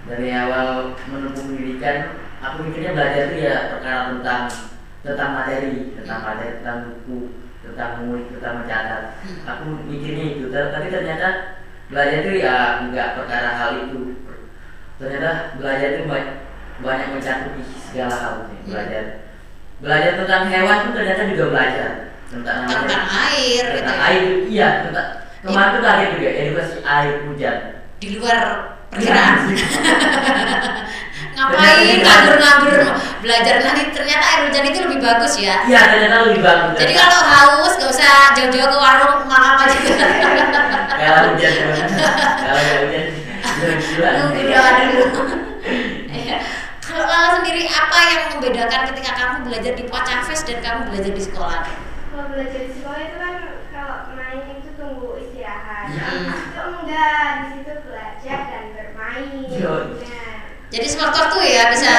dari 0.09 0.29
awal 0.33 0.97
menempuh 1.05 1.43
pendidikan 1.45 2.17
aku 2.41 2.65
mikirnya 2.65 2.97
belajar 2.97 3.29
itu 3.29 3.37
ya 3.45 3.55
perkara 3.75 4.17
tentang 4.17 4.43
tentang 5.01 5.29
materi 5.33 5.93
tentang 5.97 6.19
Hmm. 6.21 6.27
materi 6.33 6.51
tentang 6.61 6.77
buku 6.89 7.19
tentang 7.61 7.89
ngulik 8.01 8.27
tentang 8.37 8.53
mencatat 8.65 9.03
Hmm. 9.21 9.45
aku 9.45 9.63
mikirnya 9.85 10.25
itu 10.37 10.45
tapi 10.49 10.87
ternyata 10.89 11.27
belajar 11.91 12.17
itu 12.25 12.31
ya 12.41 12.55
enggak 12.87 13.13
perkara 13.19 13.49
hal 13.59 13.71
itu 13.85 13.99
ternyata 14.97 15.57
belajar 15.57 15.87
itu 15.97 16.03
banyak, 16.05 16.35
banyak 16.81 17.07
mencakupi 17.13 17.61
segala 17.65 18.15
hal 18.17 18.33
Hmm. 18.49 18.65
belajar 18.65 19.03
belajar 19.81 20.11
tentang 20.21 20.43
hewan 20.49 20.77
pun 20.85 20.93
ternyata 20.97 21.29
juga 21.33 21.45
belajar 21.53 21.91
tentang 22.31 22.63
tentang 22.63 23.03
air 23.11 23.63
gitu 23.67 23.77
tentang 23.83 23.97
ya. 23.99 24.07
air 24.07 24.23
iya 24.47 24.67
tentang 24.87 25.07
kemarin 25.43 25.69
tuh 25.75 25.81
kaget 25.83 26.09
juga 26.15 26.29
edukasi 26.31 26.77
air 26.81 27.13
hujan. 27.27 27.55
Di 27.99 28.07
luar 28.17 28.39
perkiraan 28.87 29.35
Iya. 29.51 29.65
ngapain 31.31 31.97
ngabur-ngabur? 32.03 32.75
belajar 33.21 33.55
nanti 33.61 33.81
ternyata 33.93 34.23
air 34.25 34.41
hujan 34.47 34.63
itu 34.67 34.79
lebih 34.83 34.99
bagus 34.99 35.33
ya. 35.37 35.63
Iya 35.67 35.81
ternyata 35.91 36.15
lebih 36.27 36.41
bagus 36.41 36.75
jadi 36.79 36.93
kalau 36.95 37.19
haus 37.21 37.73
gak 37.77 37.91
usah 37.91 38.13
jauh-jauh 38.33 38.69
ke 38.69 38.77
warung 38.79 39.27
makan 39.27 39.67
aja. 39.67 39.77
Kalau 40.91 41.19
hujan 41.35 41.51
kalau 42.41 42.63
hujan. 42.87 43.05
Gila 43.61 44.09
nunggu 44.17 44.41
doa 44.49 44.69
dulu. 44.79 45.03
Iya. 46.09 46.37
kalau 46.81 47.05
Lala 47.05 47.29
sendiri 47.39 47.69
apa 47.69 47.97
yang 48.03 48.21
membedakan 48.33 48.81
ketika 48.89 49.11
kamu 49.15 49.35
belajar 49.45 49.73
di 49.77 49.83
Pacar 49.85 50.19
Fest 50.25 50.49
dan 50.49 50.59
kamu 50.59 50.89
belajar 50.89 51.11
di 51.13 51.23
sekolah 51.23 51.61
Kalau 52.11 52.25
belajar 52.27 52.61
di 52.67 52.71
sekolah 52.75 52.99
itu 53.07 53.17
kan 53.23 53.35
kalau 53.71 53.95
main 54.19 54.43
itu 54.59 54.69
tunggu 54.75 55.15
istirahat. 55.15 55.87
Iya. 55.95 56.07
Itu 56.27 56.61
enggak, 56.83 57.27
di 57.39 57.45
situ 57.55 57.73
belajar 57.87 58.39
dan 58.51 58.65
bermain. 58.75 59.47
Iya. 59.47 59.73
Nah, 59.95 60.35
jadi 60.71 60.87
sewaktu-waktu 60.91 61.39
ya 61.47 61.63
bisa. 61.71 61.91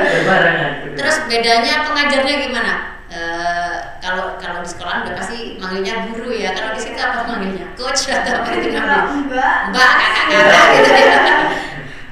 Berbarengan 0.00 0.72
terus 0.96 1.16
bedanya 1.28 1.84
pengajarnya 1.88 2.34
gimana? 2.48 2.72
Eh, 3.12 3.76
kalau 4.00 4.40
kalau 4.40 4.64
di 4.64 4.68
sekolah 4.72 5.04
udah 5.04 5.14
pasti 5.16 5.60
manggilnya 5.60 6.08
guru 6.08 6.32
ya. 6.32 6.56
Kalau 6.56 6.72
di 6.72 6.80
situ 6.80 6.96
apa 6.96 7.28
manggilnya? 7.28 7.68
Coach 7.76 8.08
atau 8.08 8.40
apa 8.40 8.48
itu 8.56 8.72
namanya? 8.72 9.12
Enggak, 9.12 9.56
mbak. 9.72 9.92
Kakak 10.00 10.24
kakak 10.32 10.64
gitu 10.80 10.92
ya. 10.96 11.18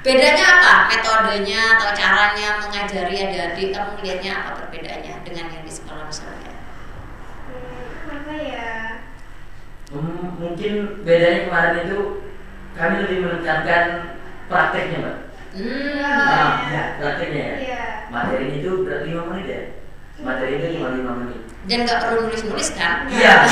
Bedanya 0.00 0.44
apa? 0.60 0.72
Metodenya 0.88 1.60
atau 1.76 1.88
caranya 1.92 2.48
mengajari 2.60 3.14
adik-adik? 3.20 3.68
Kamu 3.72 3.90
melihatnya 4.00 4.32
apa 4.32 4.50
perbedaannya 4.60 5.14
dengan 5.24 5.46
yang 5.52 5.64
di 5.64 5.72
sekolah 5.72 6.08
misalnya 6.08 6.52
hmm, 7.52 8.16
apa 8.16 8.32
ya? 8.40 8.72
Hmm, 9.92 10.39
mungkin 10.50 11.06
bedanya 11.06 11.46
kemarin 11.46 11.74
itu 11.86 11.98
kami 12.74 12.94
lebih 13.06 13.18
menekankan 13.22 13.84
prakteknya 14.50 14.98
mbak 14.98 15.16
hmm 15.54 16.02
ah, 16.02 16.66
ya, 16.66 16.82
prakteknya 16.98 17.42
ya. 17.42 17.54
Iya. 17.62 17.86
materi 18.10 18.46
itu 18.58 18.70
berarti 18.82 19.06
lima 19.14 19.24
menit 19.30 19.46
ya? 19.46 19.62
Materi 20.20 20.60
itu 20.60 20.76
cuma 20.76 20.92
lima 20.92 21.12
menit. 21.16 21.40
Dan 21.64 21.88
nggak 21.88 22.02
perlu 22.02 22.28
nulis-nulis 22.28 22.76
kan 22.76 23.06
iya. 23.08 23.46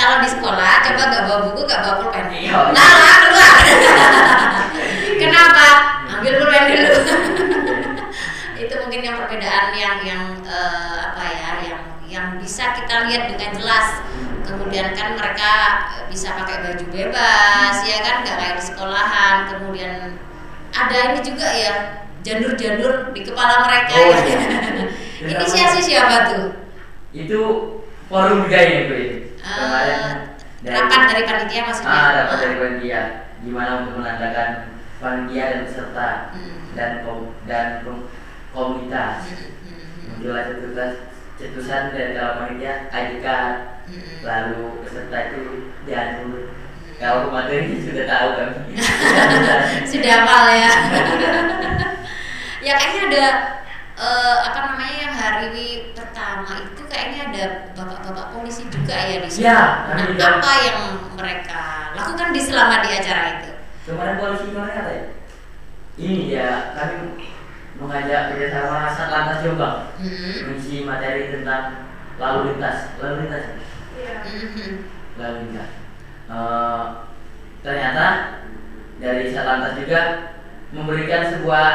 Kalau 0.00 0.16
di 0.24 0.28
sekolah 0.32 0.80
coba 0.80 1.02
nggak 1.12 1.24
bawa 1.28 1.38
buku 1.44 1.60
nggak 1.68 1.82
bawa 1.84 1.94
pulpen. 2.00 2.26
Iya. 2.32 2.72
Lala 2.72 3.12
keluar. 3.20 3.54
Kenapa? 5.22 5.66
Ambil 6.08 6.32
pulpen 6.40 6.62
dulu. 6.72 6.92
Itu 8.64 8.74
mungkin 8.80 9.00
yang 9.04 9.16
perbedaan 9.20 9.76
yang 9.76 10.00
yang 10.00 10.24
eh, 10.40 10.96
apa 11.04 11.24
ya 11.36 11.50
yang 11.68 11.82
yang 12.08 12.26
bisa 12.40 12.72
kita 12.72 13.12
lihat 13.12 13.28
dengan 13.28 13.50
jelas 13.60 14.00
kemudian 14.50 14.90
kan 14.92 15.14
mereka 15.14 15.52
eh, 15.94 16.04
bisa 16.06 16.34
pakai 16.34 16.56
baju 16.62 16.84
bebas 16.90 17.74
ya 17.82 17.98
kan? 18.00 18.14
Nggak 18.22 18.36
kayak 18.36 18.54
di 18.58 18.64
sekolahan. 18.64 19.36
Kemudian 19.48 19.92
ada 20.70 20.96
ini 21.10 21.20
juga 21.22 21.46
ya 21.46 21.72
jandur-jandur 22.20 23.10
di 23.10 23.20
kepala 23.24 23.64
mereka 23.64 23.94
Oh, 23.96 24.12
ya. 24.12 24.38
inisiasi 25.32 25.80
siapa 25.80 26.16
tuh? 26.28 26.46
Itu 27.10 27.40
forum 28.06 28.44
juga 28.44 28.58
ini 28.58 28.86
bu 28.86 28.94
ini 28.94 29.16
Eh, 29.40 29.56
kemarin 29.56 30.00
rapat 30.60 31.00
dari 31.08 31.22
panitia 31.24 31.60
maksudnya? 31.64 31.90
Ah 31.90 32.08
rapat 32.12 32.38
dari 32.38 32.54
panitia. 32.56 33.00
Gimana 33.40 33.70
untuk 33.80 33.94
menandakan 33.98 34.48
panitia 35.00 35.44
dan 35.48 35.60
peserta 35.64 36.08
Hmm. 36.30 36.60
dan 36.76 36.90
kom 37.02 37.18
dan 37.48 37.66
kom 37.82 38.04
komunitas. 38.52 39.24
Hmm. 39.64 40.20
menjelas 40.20 40.44
cetusan 40.52 40.90
cetusan 41.40 41.90
dari 41.90 42.12
kalau 42.12 42.44
panitia 42.44 42.86
ID 42.92 43.24
card 43.24 43.56
Hmm. 43.90 44.22
lalu 44.22 44.86
peserta 44.86 45.18
itu 45.34 45.42
diatur 45.82 46.54
kalau 47.02 47.26
materi 47.34 47.74
sudah 47.90 48.06
tahu 48.06 48.28
kami 48.38 48.78
sudah 49.90 50.10
hafal 50.22 50.46
ya 50.46 50.70
ya 52.70 52.72
kayaknya 52.78 53.02
ada 53.10 53.26
eh, 53.98 54.36
apa 54.46 54.58
namanya 54.62 54.94
yang 54.94 55.10
hari 55.10 55.90
pertama 55.90 56.70
itu 56.70 56.82
kayaknya 56.86 57.20
ada 57.34 57.44
bapak-bapak 57.74 58.26
polisi 58.30 58.62
juga 58.70 58.94
ya 58.94 59.18
di 59.18 59.26
sini. 59.26 59.50
Ya, 59.50 59.90
nah, 59.90 60.06
juga. 60.06 60.38
apa 60.38 60.52
yang 60.62 60.78
mereka 61.18 61.64
lakukan 61.98 62.30
di 62.30 62.40
selama 62.46 62.86
di 62.86 62.90
acara 62.94 63.22
itu? 63.42 63.50
kemarin 63.90 64.14
polisi 64.22 64.54
kemarin 64.54 64.76
apa 64.86 64.90
ya 64.94 65.04
ini 65.98 66.30
ya 66.30 66.48
kami 66.78 66.94
mengajak 67.80 68.36
kerjasama 68.36 68.92
Satlantas 68.92 69.40
Jombang. 69.40 69.76
Hmm. 69.96 70.52
mengisi 70.52 70.84
materi 70.84 71.32
tentang 71.32 71.88
lalu 72.20 72.54
lintas. 72.54 72.92
Lalu 73.00 73.26
lintas. 73.26 73.42
Ya? 73.42 73.56
Iya. 73.96 74.14
Hmm. 74.22 74.76
lalu 75.16 75.36
lintas. 75.48 75.70
Eh, 76.30 76.84
ternyata 77.64 78.06
dari 79.00 79.24
Satlantas 79.32 79.74
juga 79.80 80.00
memberikan 80.70 81.22
sebuah 81.32 81.66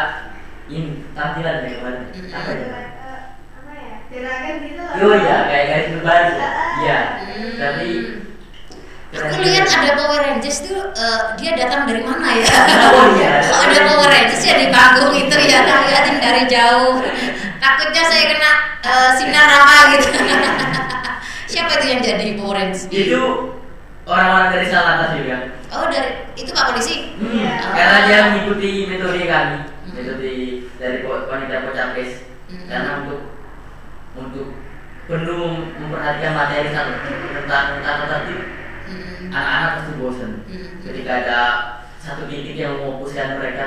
ini 0.69 1.03
tampilan 1.13 1.61
kayak 1.61 1.73
gimana? 1.77 1.99
Mm-mm. 2.09 2.31
apa 2.31 2.51
ya? 2.53 2.65
Gerakan, 2.65 2.95
eh, 2.95 3.21
apa 3.57 3.71
ya? 3.73 3.95
Gerakan 4.09 4.55
gitu 4.61 4.81
loh. 4.81 5.09
Oh 5.09 5.15
iya 5.17 5.37
kayak 5.49 5.65
garis 5.67 5.89
berbaris. 5.97 6.35
Ya 6.37 6.49
iya. 6.81 6.99
Tapi 7.55 7.87
Aku 9.15 9.39
lihat 9.39 9.63
ada 9.65 9.91
Power 9.95 10.19
Rangers 10.19 10.59
tuh 10.61 10.91
eh, 10.91 11.19
dia 11.39 11.51
datang 11.55 11.87
dari 11.87 12.03
mana 12.03 12.35
ya? 12.35 12.45
Oh, 12.91 13.05
iya. 13.15 13.39
Ada 13.39 13.79
Power 13.85 14.07
Rangers 14.07 14.43
ya 14.43 14.55
di 14.55 14.67
panggung 14.67 15.11
itu 15.11 15.37
ya? 15.39 15.63
Tak 15.63 15.79
liatin 15.87 16.15
dari 16.19 16.43
jauh. 16.45 16.99
Takutnya 17.57 18.03
saya 18.03 18.23
kena 18.27 18.51
eh, 18.83 19.09
sinar 19.15 19.49
apa 19.49 19.75
gitu. 19.95 20.09
Siapa 21.51 21.71
itu 21.79 21.85
yang 21.87 22.01
jadi 22.01 22.25
Power 22.35 22.55
Rangers? 22.55 22.83
itu 22.87 23.21
orang-orang 24.05 24.49
dari 24.51 24.67
Salatas 24.67 25.17
juga 25.17 25.35
Oh 25.71 25.89
dari 25.89 26.09
itu 26.35 26.51
Pak 26.51 26.71
Polisi? 26.71 27.15
Hmm, 27.17 27.31
Iya. 27.31 27.51
karena 27.73 27.97
dia 28.05 28.17
mengikuti 28.29 28.85
metode 28.85 29.17
kami, 29.25 29.57
Hmm. 29.65 29.91
metode 29.97 30.31
dari 30.77 30.97
wanita 31.03 31.55
pocapes. 31.65 32.11
Hmm. 32.47 32.65
Karena 32.69 32.91
untuk 33.01 33.21
untuk 34.13 34.47
perlu 35.05 35.41
memperhatikan 35.75 36.31
materi 36.33 36.69
tentang 36.69 37.65
tentang 37.81 37.97
tertib, 38.05 38.39
Hmm. 38.39 38.44
Anak-anak 39.31 39.69
pasti 39.79 39.91
bosan. 40.01 40.31
Hmm. 40.45 40.69
Ketika 40.83 41.11
ada 41.25 41.39
satu 42.01 42.29
titik 42.29 42.55
yang 42.57 42.77
memfokuskan 42.77 43.41
mereka, 43.41 43.65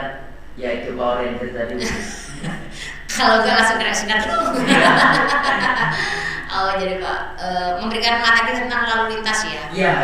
yaitu 0.59 0.95
Power 0.95 1.23
Ranger 1.23 1.51
tadi. 1.55 1.75
Kalau 3.19 3.43
nggak 3.43 3.55
langsung 3.59 3.79
kena 3.83 3.95
sinar 3.95 4.21
Oh 6.49 6.71
jadi 6.79 7.03
Pak 7.03 7.19
eh, 7.39 7.71
memberikan 7.83 8.23
materi 8.23 8.57
tentang 8.57 8.87
lalu 8.87 9.19
lintas 9.19 9.43
ya? 9.45 9.63
Iya. 9.75 9.95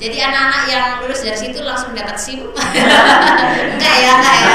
Jadi 0.00 0.16
anak-anak 0.16 0.62
yang 0.64 0.84
lulus 1.04 1.20
dari 1.20 1.36
situ 1.36 1.60
langsung 1.60 1.92
dapat 1.92 2.16
SIM? 2.16 2.48
enggak 3.76 3.96
ya, 4.00 4.10
enggak 4.16 4.36
ya. 4.40 4.52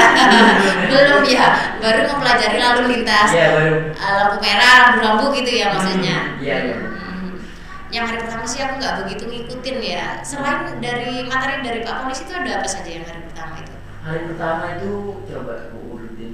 Belum 0.90 1.22
ya, 1.22 1.46
baru 1.78 2.00
mempelajari 2.10 2.58
lalu 2.58 2.82
lintas. 2.98 3.30
Iya 3.30 3.54
baru. 3.54 3.74
Eh, 3.94 4.12
lampu 4.18 4.36
merah, 4.42 4.74
rambu-rambu 4.90 5.26
gitu 5.38 5.50
ya 5.54 5.66
maksudnya. 5.70 6.16
Hmm, 6.18 6.42
Iya 6.42 6.56
iya. 6.66 6.76
Yang 7.96 8.04
hari 8.12 8.18
pertama 8.28 8.44
sih 8.44 8.60
aku 8.60 8.74
nggak 8.76 8.96
begitu 9.00 9.24
ngikutin 9.24 9.76
ya. 9.80 10.04
Selain 10.20 10.68
dari 10.84 11.24
materi 11.24 11.64
dari 11.64 11.80
Pak 11.80 12.04
Polisi 12.04 12.28
itu 12.28 12.36
ada 12.36 12.60
apa 12.60 12.68
saja 12.68 12.90
yang 12.92 13.08
hari 13.08 13.24
pertama 13.24 13.54
itu? 13.56 13.72
Hari 14.04 14.20
pertama 14.28 14.64
itu 14.76 14.90
coba 15.24 15.52
aku 15.64 15.78
urutin 15.96 16.32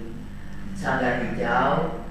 sanggar 0.74 1.22
hijau 1.22 2.02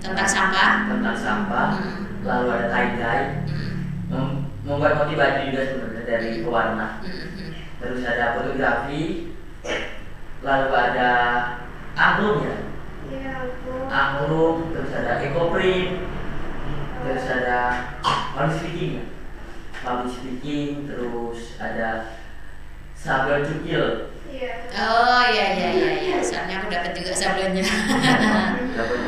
Tentang 0.00 0.28
sampah. 0.28 0.72
tentang 0.88 1.16
sampah, 1.16 1.68
Hmm. 1.76 2.24
lalu 2.24 2.46
ada 2.52 2.66
tie 2.68 2.92
dye, 2.96 3.24
Hmm. 3.48 3.72
mem- 4.12 4.40
membuat 4.64 4.96
motif 4.96 5.16
baju 5.16 5.40
juga 5.48 5.60
sebenarnya 5.64 6.02
dari 6.04 6.28
pewarna. 6.40 6.88
Hmm. 7.00 7.08
Hmm. 7.08 7.52
Terus 7.80 8.00
ada 8.04 8.36
fotografi, 8.36 9.32
lalu 10.40 10.68
ada 10.72 11.10
angklung 11.94 12.44
ya, 12.44 12.56
Iya 13.08 13.30
ampun. 13.44 13.80
angklung, 13.88 14.56
terus 14.72 14.92
ada 14.94 15.20
ecoprint, 15.20 16.04
terus 17.00 17.24
ada 17.26 17.58
public 18.40 18.56
speaking 18.56 18.90
ya, 18.96 19.04
public 19.84 20.08
speaking, 20.16 20.68
terus 20.88 21.60
ada 21.60 22.16
sablon 22.96 23.44
cukil, 23.44 23.84
Iya. 24.30 24.52
Oh 24.72 25.22
iya 25.26 25.46
iya 25.58 25.68
iya 25.74 25.92
iya, 26.00 26.16
soalnya 26.22 26.62
aku 26.62 26.70
dapat 26.70 26.94
juga 26.94 27.12
sablonnya. 27.12 27.66
dapat 28.78 28.98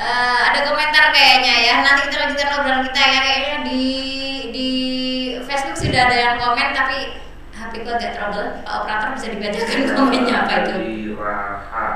Eh, 0.00 0.38
ada 0.48 0.60
komentar 0.64 1.12
kayaknya 1.12 1.54
ya. 1.60 1.74
Nanti 1.84 2.08
kita 2.08 2.16
lanjutkan 2.24 2.56
obrolan 2.60 2.84
kita 2.88 3.00
ya. 3.00 3.20
Kayaknya 3.20 3.56
di 3.68 3.84
di 4.52 4.68
Facebook 5.44 5.76
sudah 5.76 6.08
ada 6.08 6.16
yang 6.16 6.36
komen 6.40 6.72
tapi 6.72 7.20
HP 7.52 7.72
ku 7.84 7.90
agak 7.96 8.12
trouble. 8.16 8.60
Pak 8.64 8.74
operator 8.80 9.08
bisa 9.16 9.26
dibacakan 9.32 9.80
komennya 9.98 10.34
apa 10.46 10.52
itu? 10.64 10.72
Dari 10.72 10.96
Raha 11.16 11.86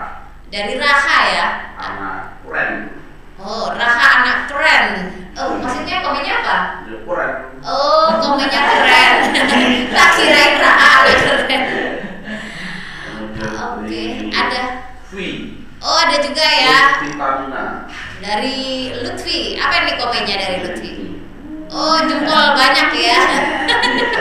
Dari 0.52 0.74
Raha 0.80 1.18
ya. 1.32 1.46
anak 1.76 2.16
keren 2.44 2.72
Oh, 3.44 3.68
Raha 3.76 4.06
anak 4.24 4.38
keren. 4.48 4.84
Oh, 5.36 5.60
maksudnya 5.60 6.00
komennya 6.00 6.34
apa? 6.40 6.56
Ya, 6.88 6.96
keren 7.04 7.32
Oh, 7.60 8.08
komennya 8.16 8.60
keren. 8.64 9.14
tak 9.94 10.08
kirain 10.16 10.54
Raha 10.64 10.88
anak 11.04 11.18
keren. 11.20 11.62
Oke, 13.44 13.44
dari 13.84 14.32
ada. 14.32 14.62
V 15.12 15.14
Oh, 15.84 16.00
ada 16.00 16.16
juga 16.16 16.40
ya. 16.40 17.04
Vitamina 17.04 17.64
Dari 18.24 18.88
Lutfi. 19.04 19.60
Apa 19.60 19.84
nih 19.84 20.00
komennya 20.00 20.36
dari 20.40 20.56
Lutfi? 20.64 20.92
Oh 21.74 21.98
jempol 22.06 22.54
banyak 22.54 22.88
ya 22.94 23.18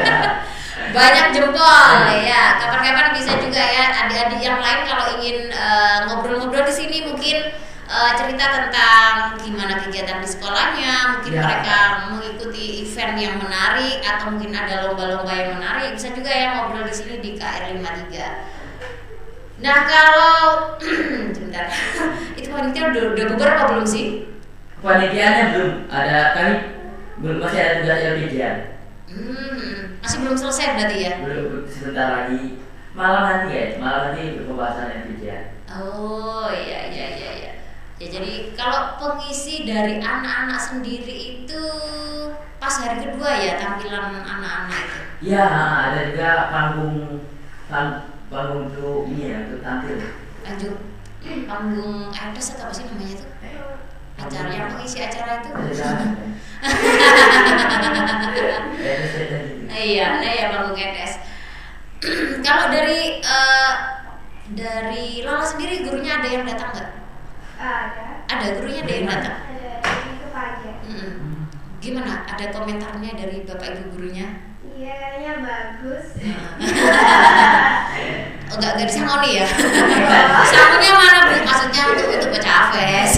Banyak 0.97 1.27
jempol 1.37 1.93
ya 2.25 2.57
Kapan-kapan 2.57 3.13
bisa 3.13 3.37
juga 3.37 3.61
ya 3.61 3.93
Adik-adik 3.93 4.41
yang 4.41 4.57
lain 4.57 4.81
kalau 4.89 5.05
ingin 5.21 5.53
eh, 5.53 5.97
ngobrol-ngobrol 6.09 6.65
di 6.65 6.73
sini 6.73 7.05
mungkin 7.05 7.53
eh, 7.93 8.11
cerita 8.17 8.45
tentang 8.49 9.13
gimana 9.37 9.77
kegiatan 9.77 10.17
di 10.17 10.27
sekolahnya 10.27 10.93
Mungkin 11.13 11.31
Ya. 11.33 11.41
mereka 11.45 11.77
mengikuti 12.09 12.81
event 12.81 13.15
yang 13.15 13.35
menarik 13.37 14.01
Atau 14.01 14.33
mungkin 14.33 14.51
ada 14.51 14.85
lomba-lomba 14.85 15.29
yang 15.31 15.57
menarik 15.57 15.93
Bisa 15.93 16.09
juga 16.11 16.29
ya 16.29 16.47
ngobrol 16.57 16.83
di 16.83 16.93
sini 16.93 17.21
di 17.21 17.37
KR53 17.37 18.13
Nah 19.61 19.77
kalau 19.85 20.43
Sebentar 21.35 21.65
Itu 22.37 22.47
panitia 22.49 22.89
udah, 22.89 23.03
udah 23.13 23.25
bubar 23.29 23.49
apa 23.53 23.63
belum 23.71 23.85
sih? 23.85 24.05
Panitianya 24.77 25.55
belum 25.55 25.71
ada 25.87 26.35
kami 26.35 26.53
belum 27.13 27.39
masih 27.39 27.55
ada 27.55 27.73
tugas 27.79 27.99
LPGan 28.03 28.55
Hmm, 29.07 30.01
masih 30.01 30.17
belum 30.19 30.33
selesai 30.33 30.75
berarti 30.75 30.97
ya? 30.99 31.13
belum 31.21 31.63
sebentar 31.69 32.07
lagi 32.09 32.57
malam 32.91 33.21
nanti 33.23 33.53
ya 33.53 33.65
malam 33.79 34.11
nanti 34.11 34.41
pembahasan 34.41 35.07
LPGan 35.07 35.43
Oh 35.71 36.51
iya 36.51 36.91
iya 36.91 37.07
iya 37.15 37.31
iya. 37.31 37.51
Ya 38.01 38.07
jadi 38.09 38.51
kalau 38.57 38.97
pengisi 38.97 39.63
dari 39.63 40.01
anak-anak 40.01 40.59
sendiri 40.59 41.45
itu 41.45 41.61
pas 42.57 42.73
hari 42.81 42.99
kedua 42.99 43.29
ya 43.37 43.55
tampilan 43.55 44.19
anak-anak 44.19 44.79
itu. 44.81 44.99
Iya 45.31 45.45
ada 45.87 45.99
juga 46.11 46.29
panggung 46.51 47.21
pang- 47.69 48.03
panggung 48.27 48.67
untuk 48.67 49.07
ini 49.07 49.31
ya 49.31 49.37
untuk 49.47 49.61
tampil 49.61 49.95
Lanjut 50.43 50.75
panggung 51.49 52.11
atas 52.11 52.57
atau 52.57 52.67
apa 52.67 52.73
sih 52.73 52.83
namanya 52.89 53.13
itu? 53.15 53.27
Acara 54.13 54.49
yang 54.49 54.67
mengisi 54.73 54.97
acara 55.01 55.41
itu? 55.41 55.49
ya 58.77 58.93
itu 58.99 59.19
tadi 59.25 59.51
Iya, 59.73 60.07
nah 60.21 60.31
ya 60.31 60.45
panggung 60.53 60.77
ETS. 60.77 61.13
kalau 62.45 62.69
dari 62.69 63.19
eh, 63.19 63.71
dari 64.53 65.25
Lala 65.25 65.41
sendiri 65.43 65.81
gurunya 65.81 66.21
ada 66.21 66.29
yang 66.29 66.45
datang 66.45 66.71
nggak? 66.71 66.89
Ada. 67.63 68.27
Ada 68.27 68.45
gurunya 68.59 68.83
ada 68.83 68.91
yang 68.91 69.07
datang. 69.07 69.37
Ada. 69.39 69.71
Mm-mm. 70.83 71.47
Gimana? 71.79 72.27
Ada 72.27 72.51
komentarnya 72.51 73.11
dari 73.15 73.47
bapak 73.47 73.79
ibu 73.79 73.95
gurunya? 73.95 74.27
Iya 74.75 74.93
kayaknya 74.99 75.33
bagus. 75.47 76.05
Oh, 78.51 78.59
enggak, 78.59 78.71
enggak 78.75 78.87
disangoni 78.91 79.39
ya? 79.39 79.47
Sangunya 80.51 80.91
mana 80.91 81.19
bu? 81.31 81.35
Maksudnya 81.41 81.81
untuk 81.87 82.07
untuk 82.11 82.29
baca 82.35 82.51
Aves 82.75 83.17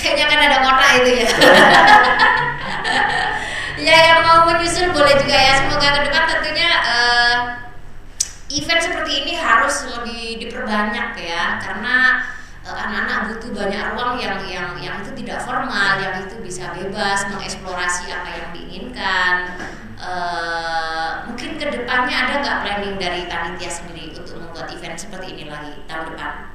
Kayaknya 0.00 0.24
kan 0.26 0.38
ada 0.48 0.58
kotak 0.64 0.90
itu 0.98 1.10
ya 1.14 1.28
Ya 3.86 3.96
yang 4.10 4.20
mau 4.26 4.48
menyusul 4.48 4.90
boleh 4.90 5.14
juga 5.14 5.36
ya 5.36 5.54
Semoga 5.62 5.88
ke 5.94 6.00
depan 6.08 6.24
tentunya 6.26 6.70
eh, 6.82 7.36
Event 8.50 8.82
seperti 8.82 9.12
ini 9.22 9.32
harus 9.38 9.86
lebih 9.94 10.42
diperbanyak 10.42 11.08
ya 11.22 11.62
Karena 11.62 12.26
anak-anak 12.62 13.18
butuh 13.34 13.50
banyak 13.50 13.82
ruang 13.94 14.14
yang 14.22 14.38
yang 14.46 14.70
yang 14.78 14.94
itu 15.02 15.10
tidak 15.22 15.42
formal, 15.42 15.98
yang 15.98 16.22
itu 16.22 16.38
bisa 16.42 16.70
bebas 16.70 17.26
mengeksplorasi 17.34 18.10
apa 18.14 18.30
yang 18.30 18.48
diinginkan. 18.54 19.36
Eh, 20.02 21.10
mungkin 21.30 21.50
ke 21.58 21.66
depannya 21.70 22.16
ada 22.26 22.34
nggak 22.42 22.58
planning 22.66 22.96
dari 22.98 23.26
panitia 23.30 23.70
sendiri 23.70 24.14
untuk 24.18 24.38
membuat 24.42 24.66
event 24.74 24.98
seperti 24.98 25.26
ini 25.38 25.46
lagi 25.46 25.78
tahun 25.86 26.14
depan? 26.14 26.52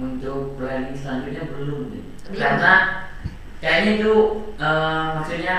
untuk 0.00 0.56
planning 0.56 0.96
selanjutnya 0.96 1.44
belum 1.52 1.92
nih 1.92 2.04
Belum. 2.32 2.40
karena 2.40 2.74
kayaknya 3.60 3.90
itu 4.00 4.14
eh, 4.56 5.06
maksudnya 5.20 5.56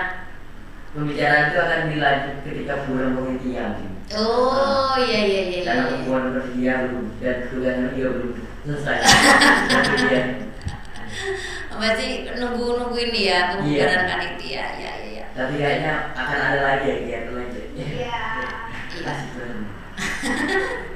pembicaraan 0.94 1.50
itu 1.54 1.58
akan 1.62 1.82
dilanjut 1.94 2.36
ketika 2.46 2.74
bulan 2.90 3.14
sih 3.78 3.90
Oh 4.14 4.94
iya 5.00 5.20
iya 5.26 5.26
iya. 5.26 5.42
iya, 5.50 5.62
karena 5.64 5.84
iya. 5.88 5.94
pembuatan 5.96 6.30
bersedia 6.38 6.74
belum 6.86 7.06
dan 7.24 7.38
tugasnya 7.50 7.88
juga 7.96 8.10
belum 8.20 8.32
selesai 8.64 8.98
Berarti 11.74 12.08
nunggu 12.40 12.80
nunggu 12.80 12.98
ini 13.12 13.28
ya 13.28 13.52
kebubaran 13.52 14.06
Iya. 14.06 14.08
panitia 14.08 14.66
ya 14.80 14.92
ya 15.04 15.10
ya. 15.20 15.26
tapi 15.34 15.54
kayaknya 15.58 15.94
akan 16.16 16.38
ada 16.40 16.60
lagi 16.62 16.86
ya 16.88 16.96
kegiatan 17.02 17.34
lagi 17.36 17.62
Iya. 17.76 17.92
Iya. 18.94 19.14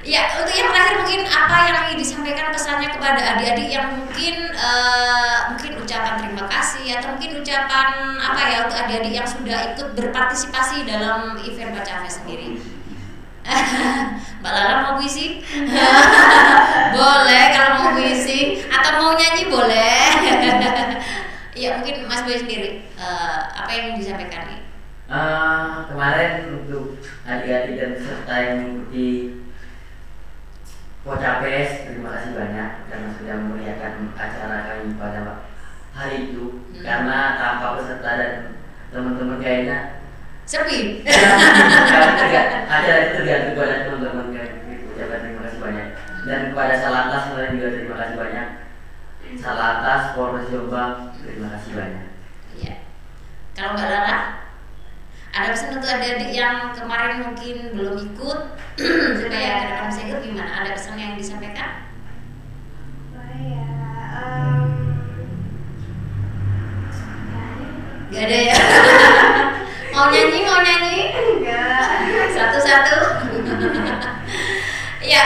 Ya, 0.00 0.32
untuk 0.36 0.52
yang 0.52 0.68
terakhir 0.72 0.96
mungkin 1.04 1.22
apa 1.28 1.56
yang 1.70 1.76
ingin 1.88 1.98
disampaikan 2.04 2.52
pesannya 2.52 2.88
kepada 2.92 3.20
adik-adik 3.36 3.68
yang 3.68 3.88
mungkin 3.96 4.36
eh, 4.52 5.38
mungkin 5.52 5.72
ucapan 5.80 6.20
terima 6.20 6.44
kasih 6.48 7.00
atau 7.00 7.16
mungkin 7.16 7.40
ucapan 7.40 7.88
apa 8.16 8.40
ya 8.48 8.56
untuk 8.68 8.76
adik-adik 8.76 9.12
yang 9.12 9.28
sudah 9.28 9.72
ikut 9.72 9.88
berpartisipasi 9.96 10.84
dalam 10.84 11.36
event 11.40 11.72
Baca 11.72 12.04
Fest 12.04 12.20
sendiri. 12.24 12.60
Mbak 14.40 14.52
lala 14.56 14.74
mau 14.82 14.94
puisi? 14.96 15.44
boleh 16.96 17.42
kalau 17.52 17.70
mau 17.76 17.88
puisi 17.92 18.64
atau 18.70 18.90
mau 18.98 19.12
nyanyi 19.18 19.50
boleh. 19.52 20.00
ya 21.60 21.76
mungkin 21.76 22.08
Mas 22.08 22.24
Boy 22.24 22.40
sendiri 22.40 22.88
uh, 22.96 23.52
apa 23.52 23.70
yang 23.70 23.98
disampaikan 24.00 24.48
ini 24.48 24.58
Uh, 25.10 25.90
kemarin 25.90 26.62
untuk 26.62 26.94
adik-adik 27.26 27.82
dan 27.82 27.98
serta 27.98 28.30
yang 28.46 28.56
mengikuti 28.62 29.42
Pocapes, 31.02 31.82
terima 31.82 32.14
kasih 32.14 32.38
banyak 32.38 32.70
karena 32.86 33.08
sudah 33.18 33.34
memeriahkan 33.42 34.14
acara 34.14 34.70
kami 34.70 34.94
pada 34.94 35.42
hari 35.90 36.30
itu 36.30 36.62
hmm. 36.62 36.86
karena 36.86 37.40
tanpa 37.42 37.82
peserta 37.82 38.10
dan 38.22 38.32
teman-teman 38.94 39.42
kayaknya 39.42 39.99
Sepi. 40.50 41.06
Itu 41.06 41.14
tergantung 43.22 43.54
pada 43.54 43.86
teman-teman 43.86 44.26
kami 44.34 44.74
ucapkan 44.90 45.18
terima 45.22 45.40
kasih 45.46 45.58
banyak 45.62 45.86
dan 46.26 46.40
kepada 46.50 46.74
Salatas 46.74 47.22
kalian 47.30 47.54
juga 47.54 47.68
terima 47.70 47.96
kasih 48.02 48.16
banyak 48.18 48.46
Salatas, 49.38 50.02
Polres 50.18 50.50
Jombang 50.50 51.14
terima 51.22 51.54
kasih 51.54 51.70
banyak 51.78 52.06
Iya. 52.58 52.74
Kalau 53.54 53.78
Mbak 53.78 53.86
Lala, 53.94 54.18
ada 55.30 55.54
pesan 55.54 55.78
untuk 55.78 55.86
adik-adik 55.86 56.34
yang 56.34 56.74
kemarin 56.74 57.30
mungkin 57.30 57.56
belum 57.70 57.94
ikut 58.10 58.38
supaya 59.22 59.50
ke 59.54 59.64
depan 59.70 59.86
bisa 59.86 60.02
ikut 60.10 60.18
gimana? 60.18 60.50
Ada 60.66 60.74
pesan 60.74 60.98
yang 60.98 61.14
disampaikan? 61.14 61.94
Ya? 63.38 63.70
Gak 68.10 68.22
ada 68.26 68.38
ya. 68.50 68.56
mau 70.00 70.08
nyanyi, 70.08 70.38
mau 70.48 70.60
nyanyi? 70.64 70.98
enggak. 71.12 71.84
Satu-satu. 72.32 72.96
ya, 75.12 75.24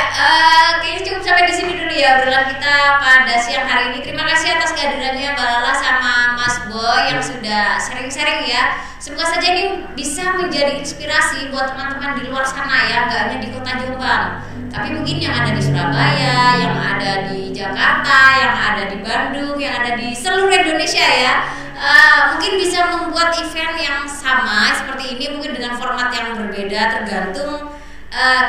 kayaknya 0.82 1.02
cukup 1.06 1.22
sampai 1.22 1.46
di 1.46 1.54
sini 1.54 1.72
dulu 1.78 1.94
ya 1.94 2.18
obrolan 2.18 2.50
kita 2.50 2.74
pada 2.98 3.34
siang 3.38 3.70
hari 3.70 3.94
ini. 3.94 4.02
Terima 4.02 4.26
kasih 4.26 4.58
atas 4.58 4.74
kehadirannya 4.74 5.38
Mbak 5.38 5.46
Lala 5.46 5.72
sama 5.78 6.14
Mas 6.34 6.56
Boy 6.66 7.14
yang 7.14 7.22
sudah 7.22 7.78
sharing-sharing 7.78 8.50
ya. 8.50 8.82
Semoga 8.98 9.38
saja 9.38 9.46
ini 9.46 9.86
bisa 9.94 10.34
menjadi 10.42 10.74
inspirasi 10.82 11.54
buat 11.54 11.70
teman-teman 11.70 12.18
di 12.18 12.26
luar 12.26 12.42
sana 12.42 12.90
ya, 12.90 13.06
nggak 13.06 13.20
hanya 13.30 13.38
di 13.38 13.48
kota 13.54 13.78
Jombang. 13.78 14.42
Tapi 14.74 14.90
mungkin 14.90 15.22
yang 15.22 15.38
ada 15.38 15.54
di 15.54 15.62
Surabaya, 15.62 16.58
yang 16.58 16.74
ada 16.74 17.30
di 17.30 17.54
Jakarta, 17.54 18.18
yang 18.42 18.54
ada 18.58 18.82
di 18.90 18.98
Bandung, 19.06 19.54
yang 19.54 19.78
ada 19.78 19.94
di 19.94 20.10
seluruh 20.10 20.50
Indonesia 20.50 21.06
ya. 21.06 21.62
Eh, 21.84 22.18
mungkin 22.32 22.56
bisa 22.56 22.80
membuat 22.88 23.28
event 23.36 23.76
yang 23.76 24.08
sama 24.08 24.72
seperti 24.72 25.20
ini 25.20 25.36
mungkin 25.36 25.52
dengan 25.52 25.76
format 25.76 26.08
yang 26.16 26.32
berbeda 26.32 26.80
tergantung 26.96 27.76
eh, 28.08 28.44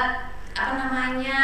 apa 0.56 0.74
namanya 0.80 1.42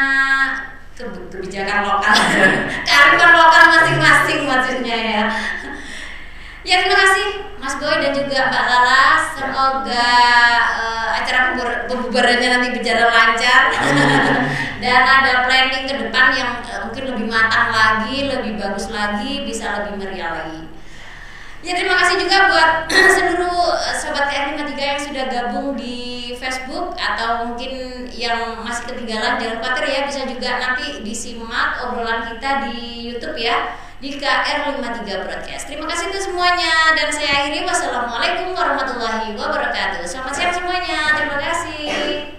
ke- 0.96 1.28
kebijakan 1.28 1.84
lokal. 1.84 2.16
Kearifan 2.88 3.32
lokal 3.36 3.62
masing-masing 3.76 4.40
maksudnya 4.48 4.96
ya. 4.96 5.24
Ya 6.64 6.80
terima 6.80 6.96
kasih 6.96 7.26
Mas 7.60 7.76
Boy 7.76 8.00
dan 8.00 8.16
juga 8.16 8.48
Mbak 8.48 8.64
Lala. 8.72 9.06
Semoga 9.36 10.08
eh, 10.80 11.08
acara 11.20 11.52
pembubar- 11.52 11.84
pembubarannya 11.92 12.48
nanti 12.56 12.68
berjalan 12.72 13.12
lancar. 13.12 13.62
Dan 14.82 15.06
ada 15.06 15.46
planning 15.46 15.86
ke 15.86 15.94
depan 16.08 16.32
yang 16.34 16.58
eh, 16.64 16.80
mungkin 16.88 17.04
lebih 17.14 17.26
matang 17.28 17.68
lagi 17.68 18.32
lebih 18.32 18.56
bagus 18.56 18.88
lagi 18.88 19.44
bisa 19.44 19.84
lebih 19.84 19.94
meriah 20.00 20.32
lagi 20.40 20.61
Ya 21.62 21.78
terima 21.78 21.94
kasih 21.94 22.26
juga 22.26 22.50
buat 22.50 22.70
seluruh 23.14 23.70
eh, 23.78 23.94
sobat 23.94 24.26
KR53 24.26 24.74
yang 24.82 24.98
sudah 24.98 25.24
gabung 25.30 25.78
di 25.78 26.34
Facebook 26.34 26.98
atau 26.98 27.46
mungkin 27.46 28.02
yang 28.10 28.58
masih 28.66 28.90
ketinggalan 28.90 29.38
jangan 29.38 29.62
khawatir 29.62 29.86
ya 29.86 30.00
bisa 30.10 30.26
juga 30.26 30.58
nanti 30.58 31.06
disimak 31.06 31.78
obrolan 31.86 32.26
kita 32.26 32.66
di 32.66 33.06
YouTube 33.14 33.38
ya 33.38 33.78
di 34.02 34.18
KR53 34.18 35.06
Broadcast. 35.22 35.70
Terima 35.70 35.86
kasih 35.86 36.10
untuk 36.10 36.34
semuanya 36.34 36.98
dan 36.98 37.14
saya 37.14 37.46
akhiri 37.46 37.62
wassalamualaikum 37.62 38.50
warahmatullahi 38.58 39.30
wabarakatuh. 39.38 40.02
Selamat 40.02 40.34
siang 40.34 40.50
semuanya. 40.50 41.14
Terima 41.14 41.38
kasih. 41.38 42.34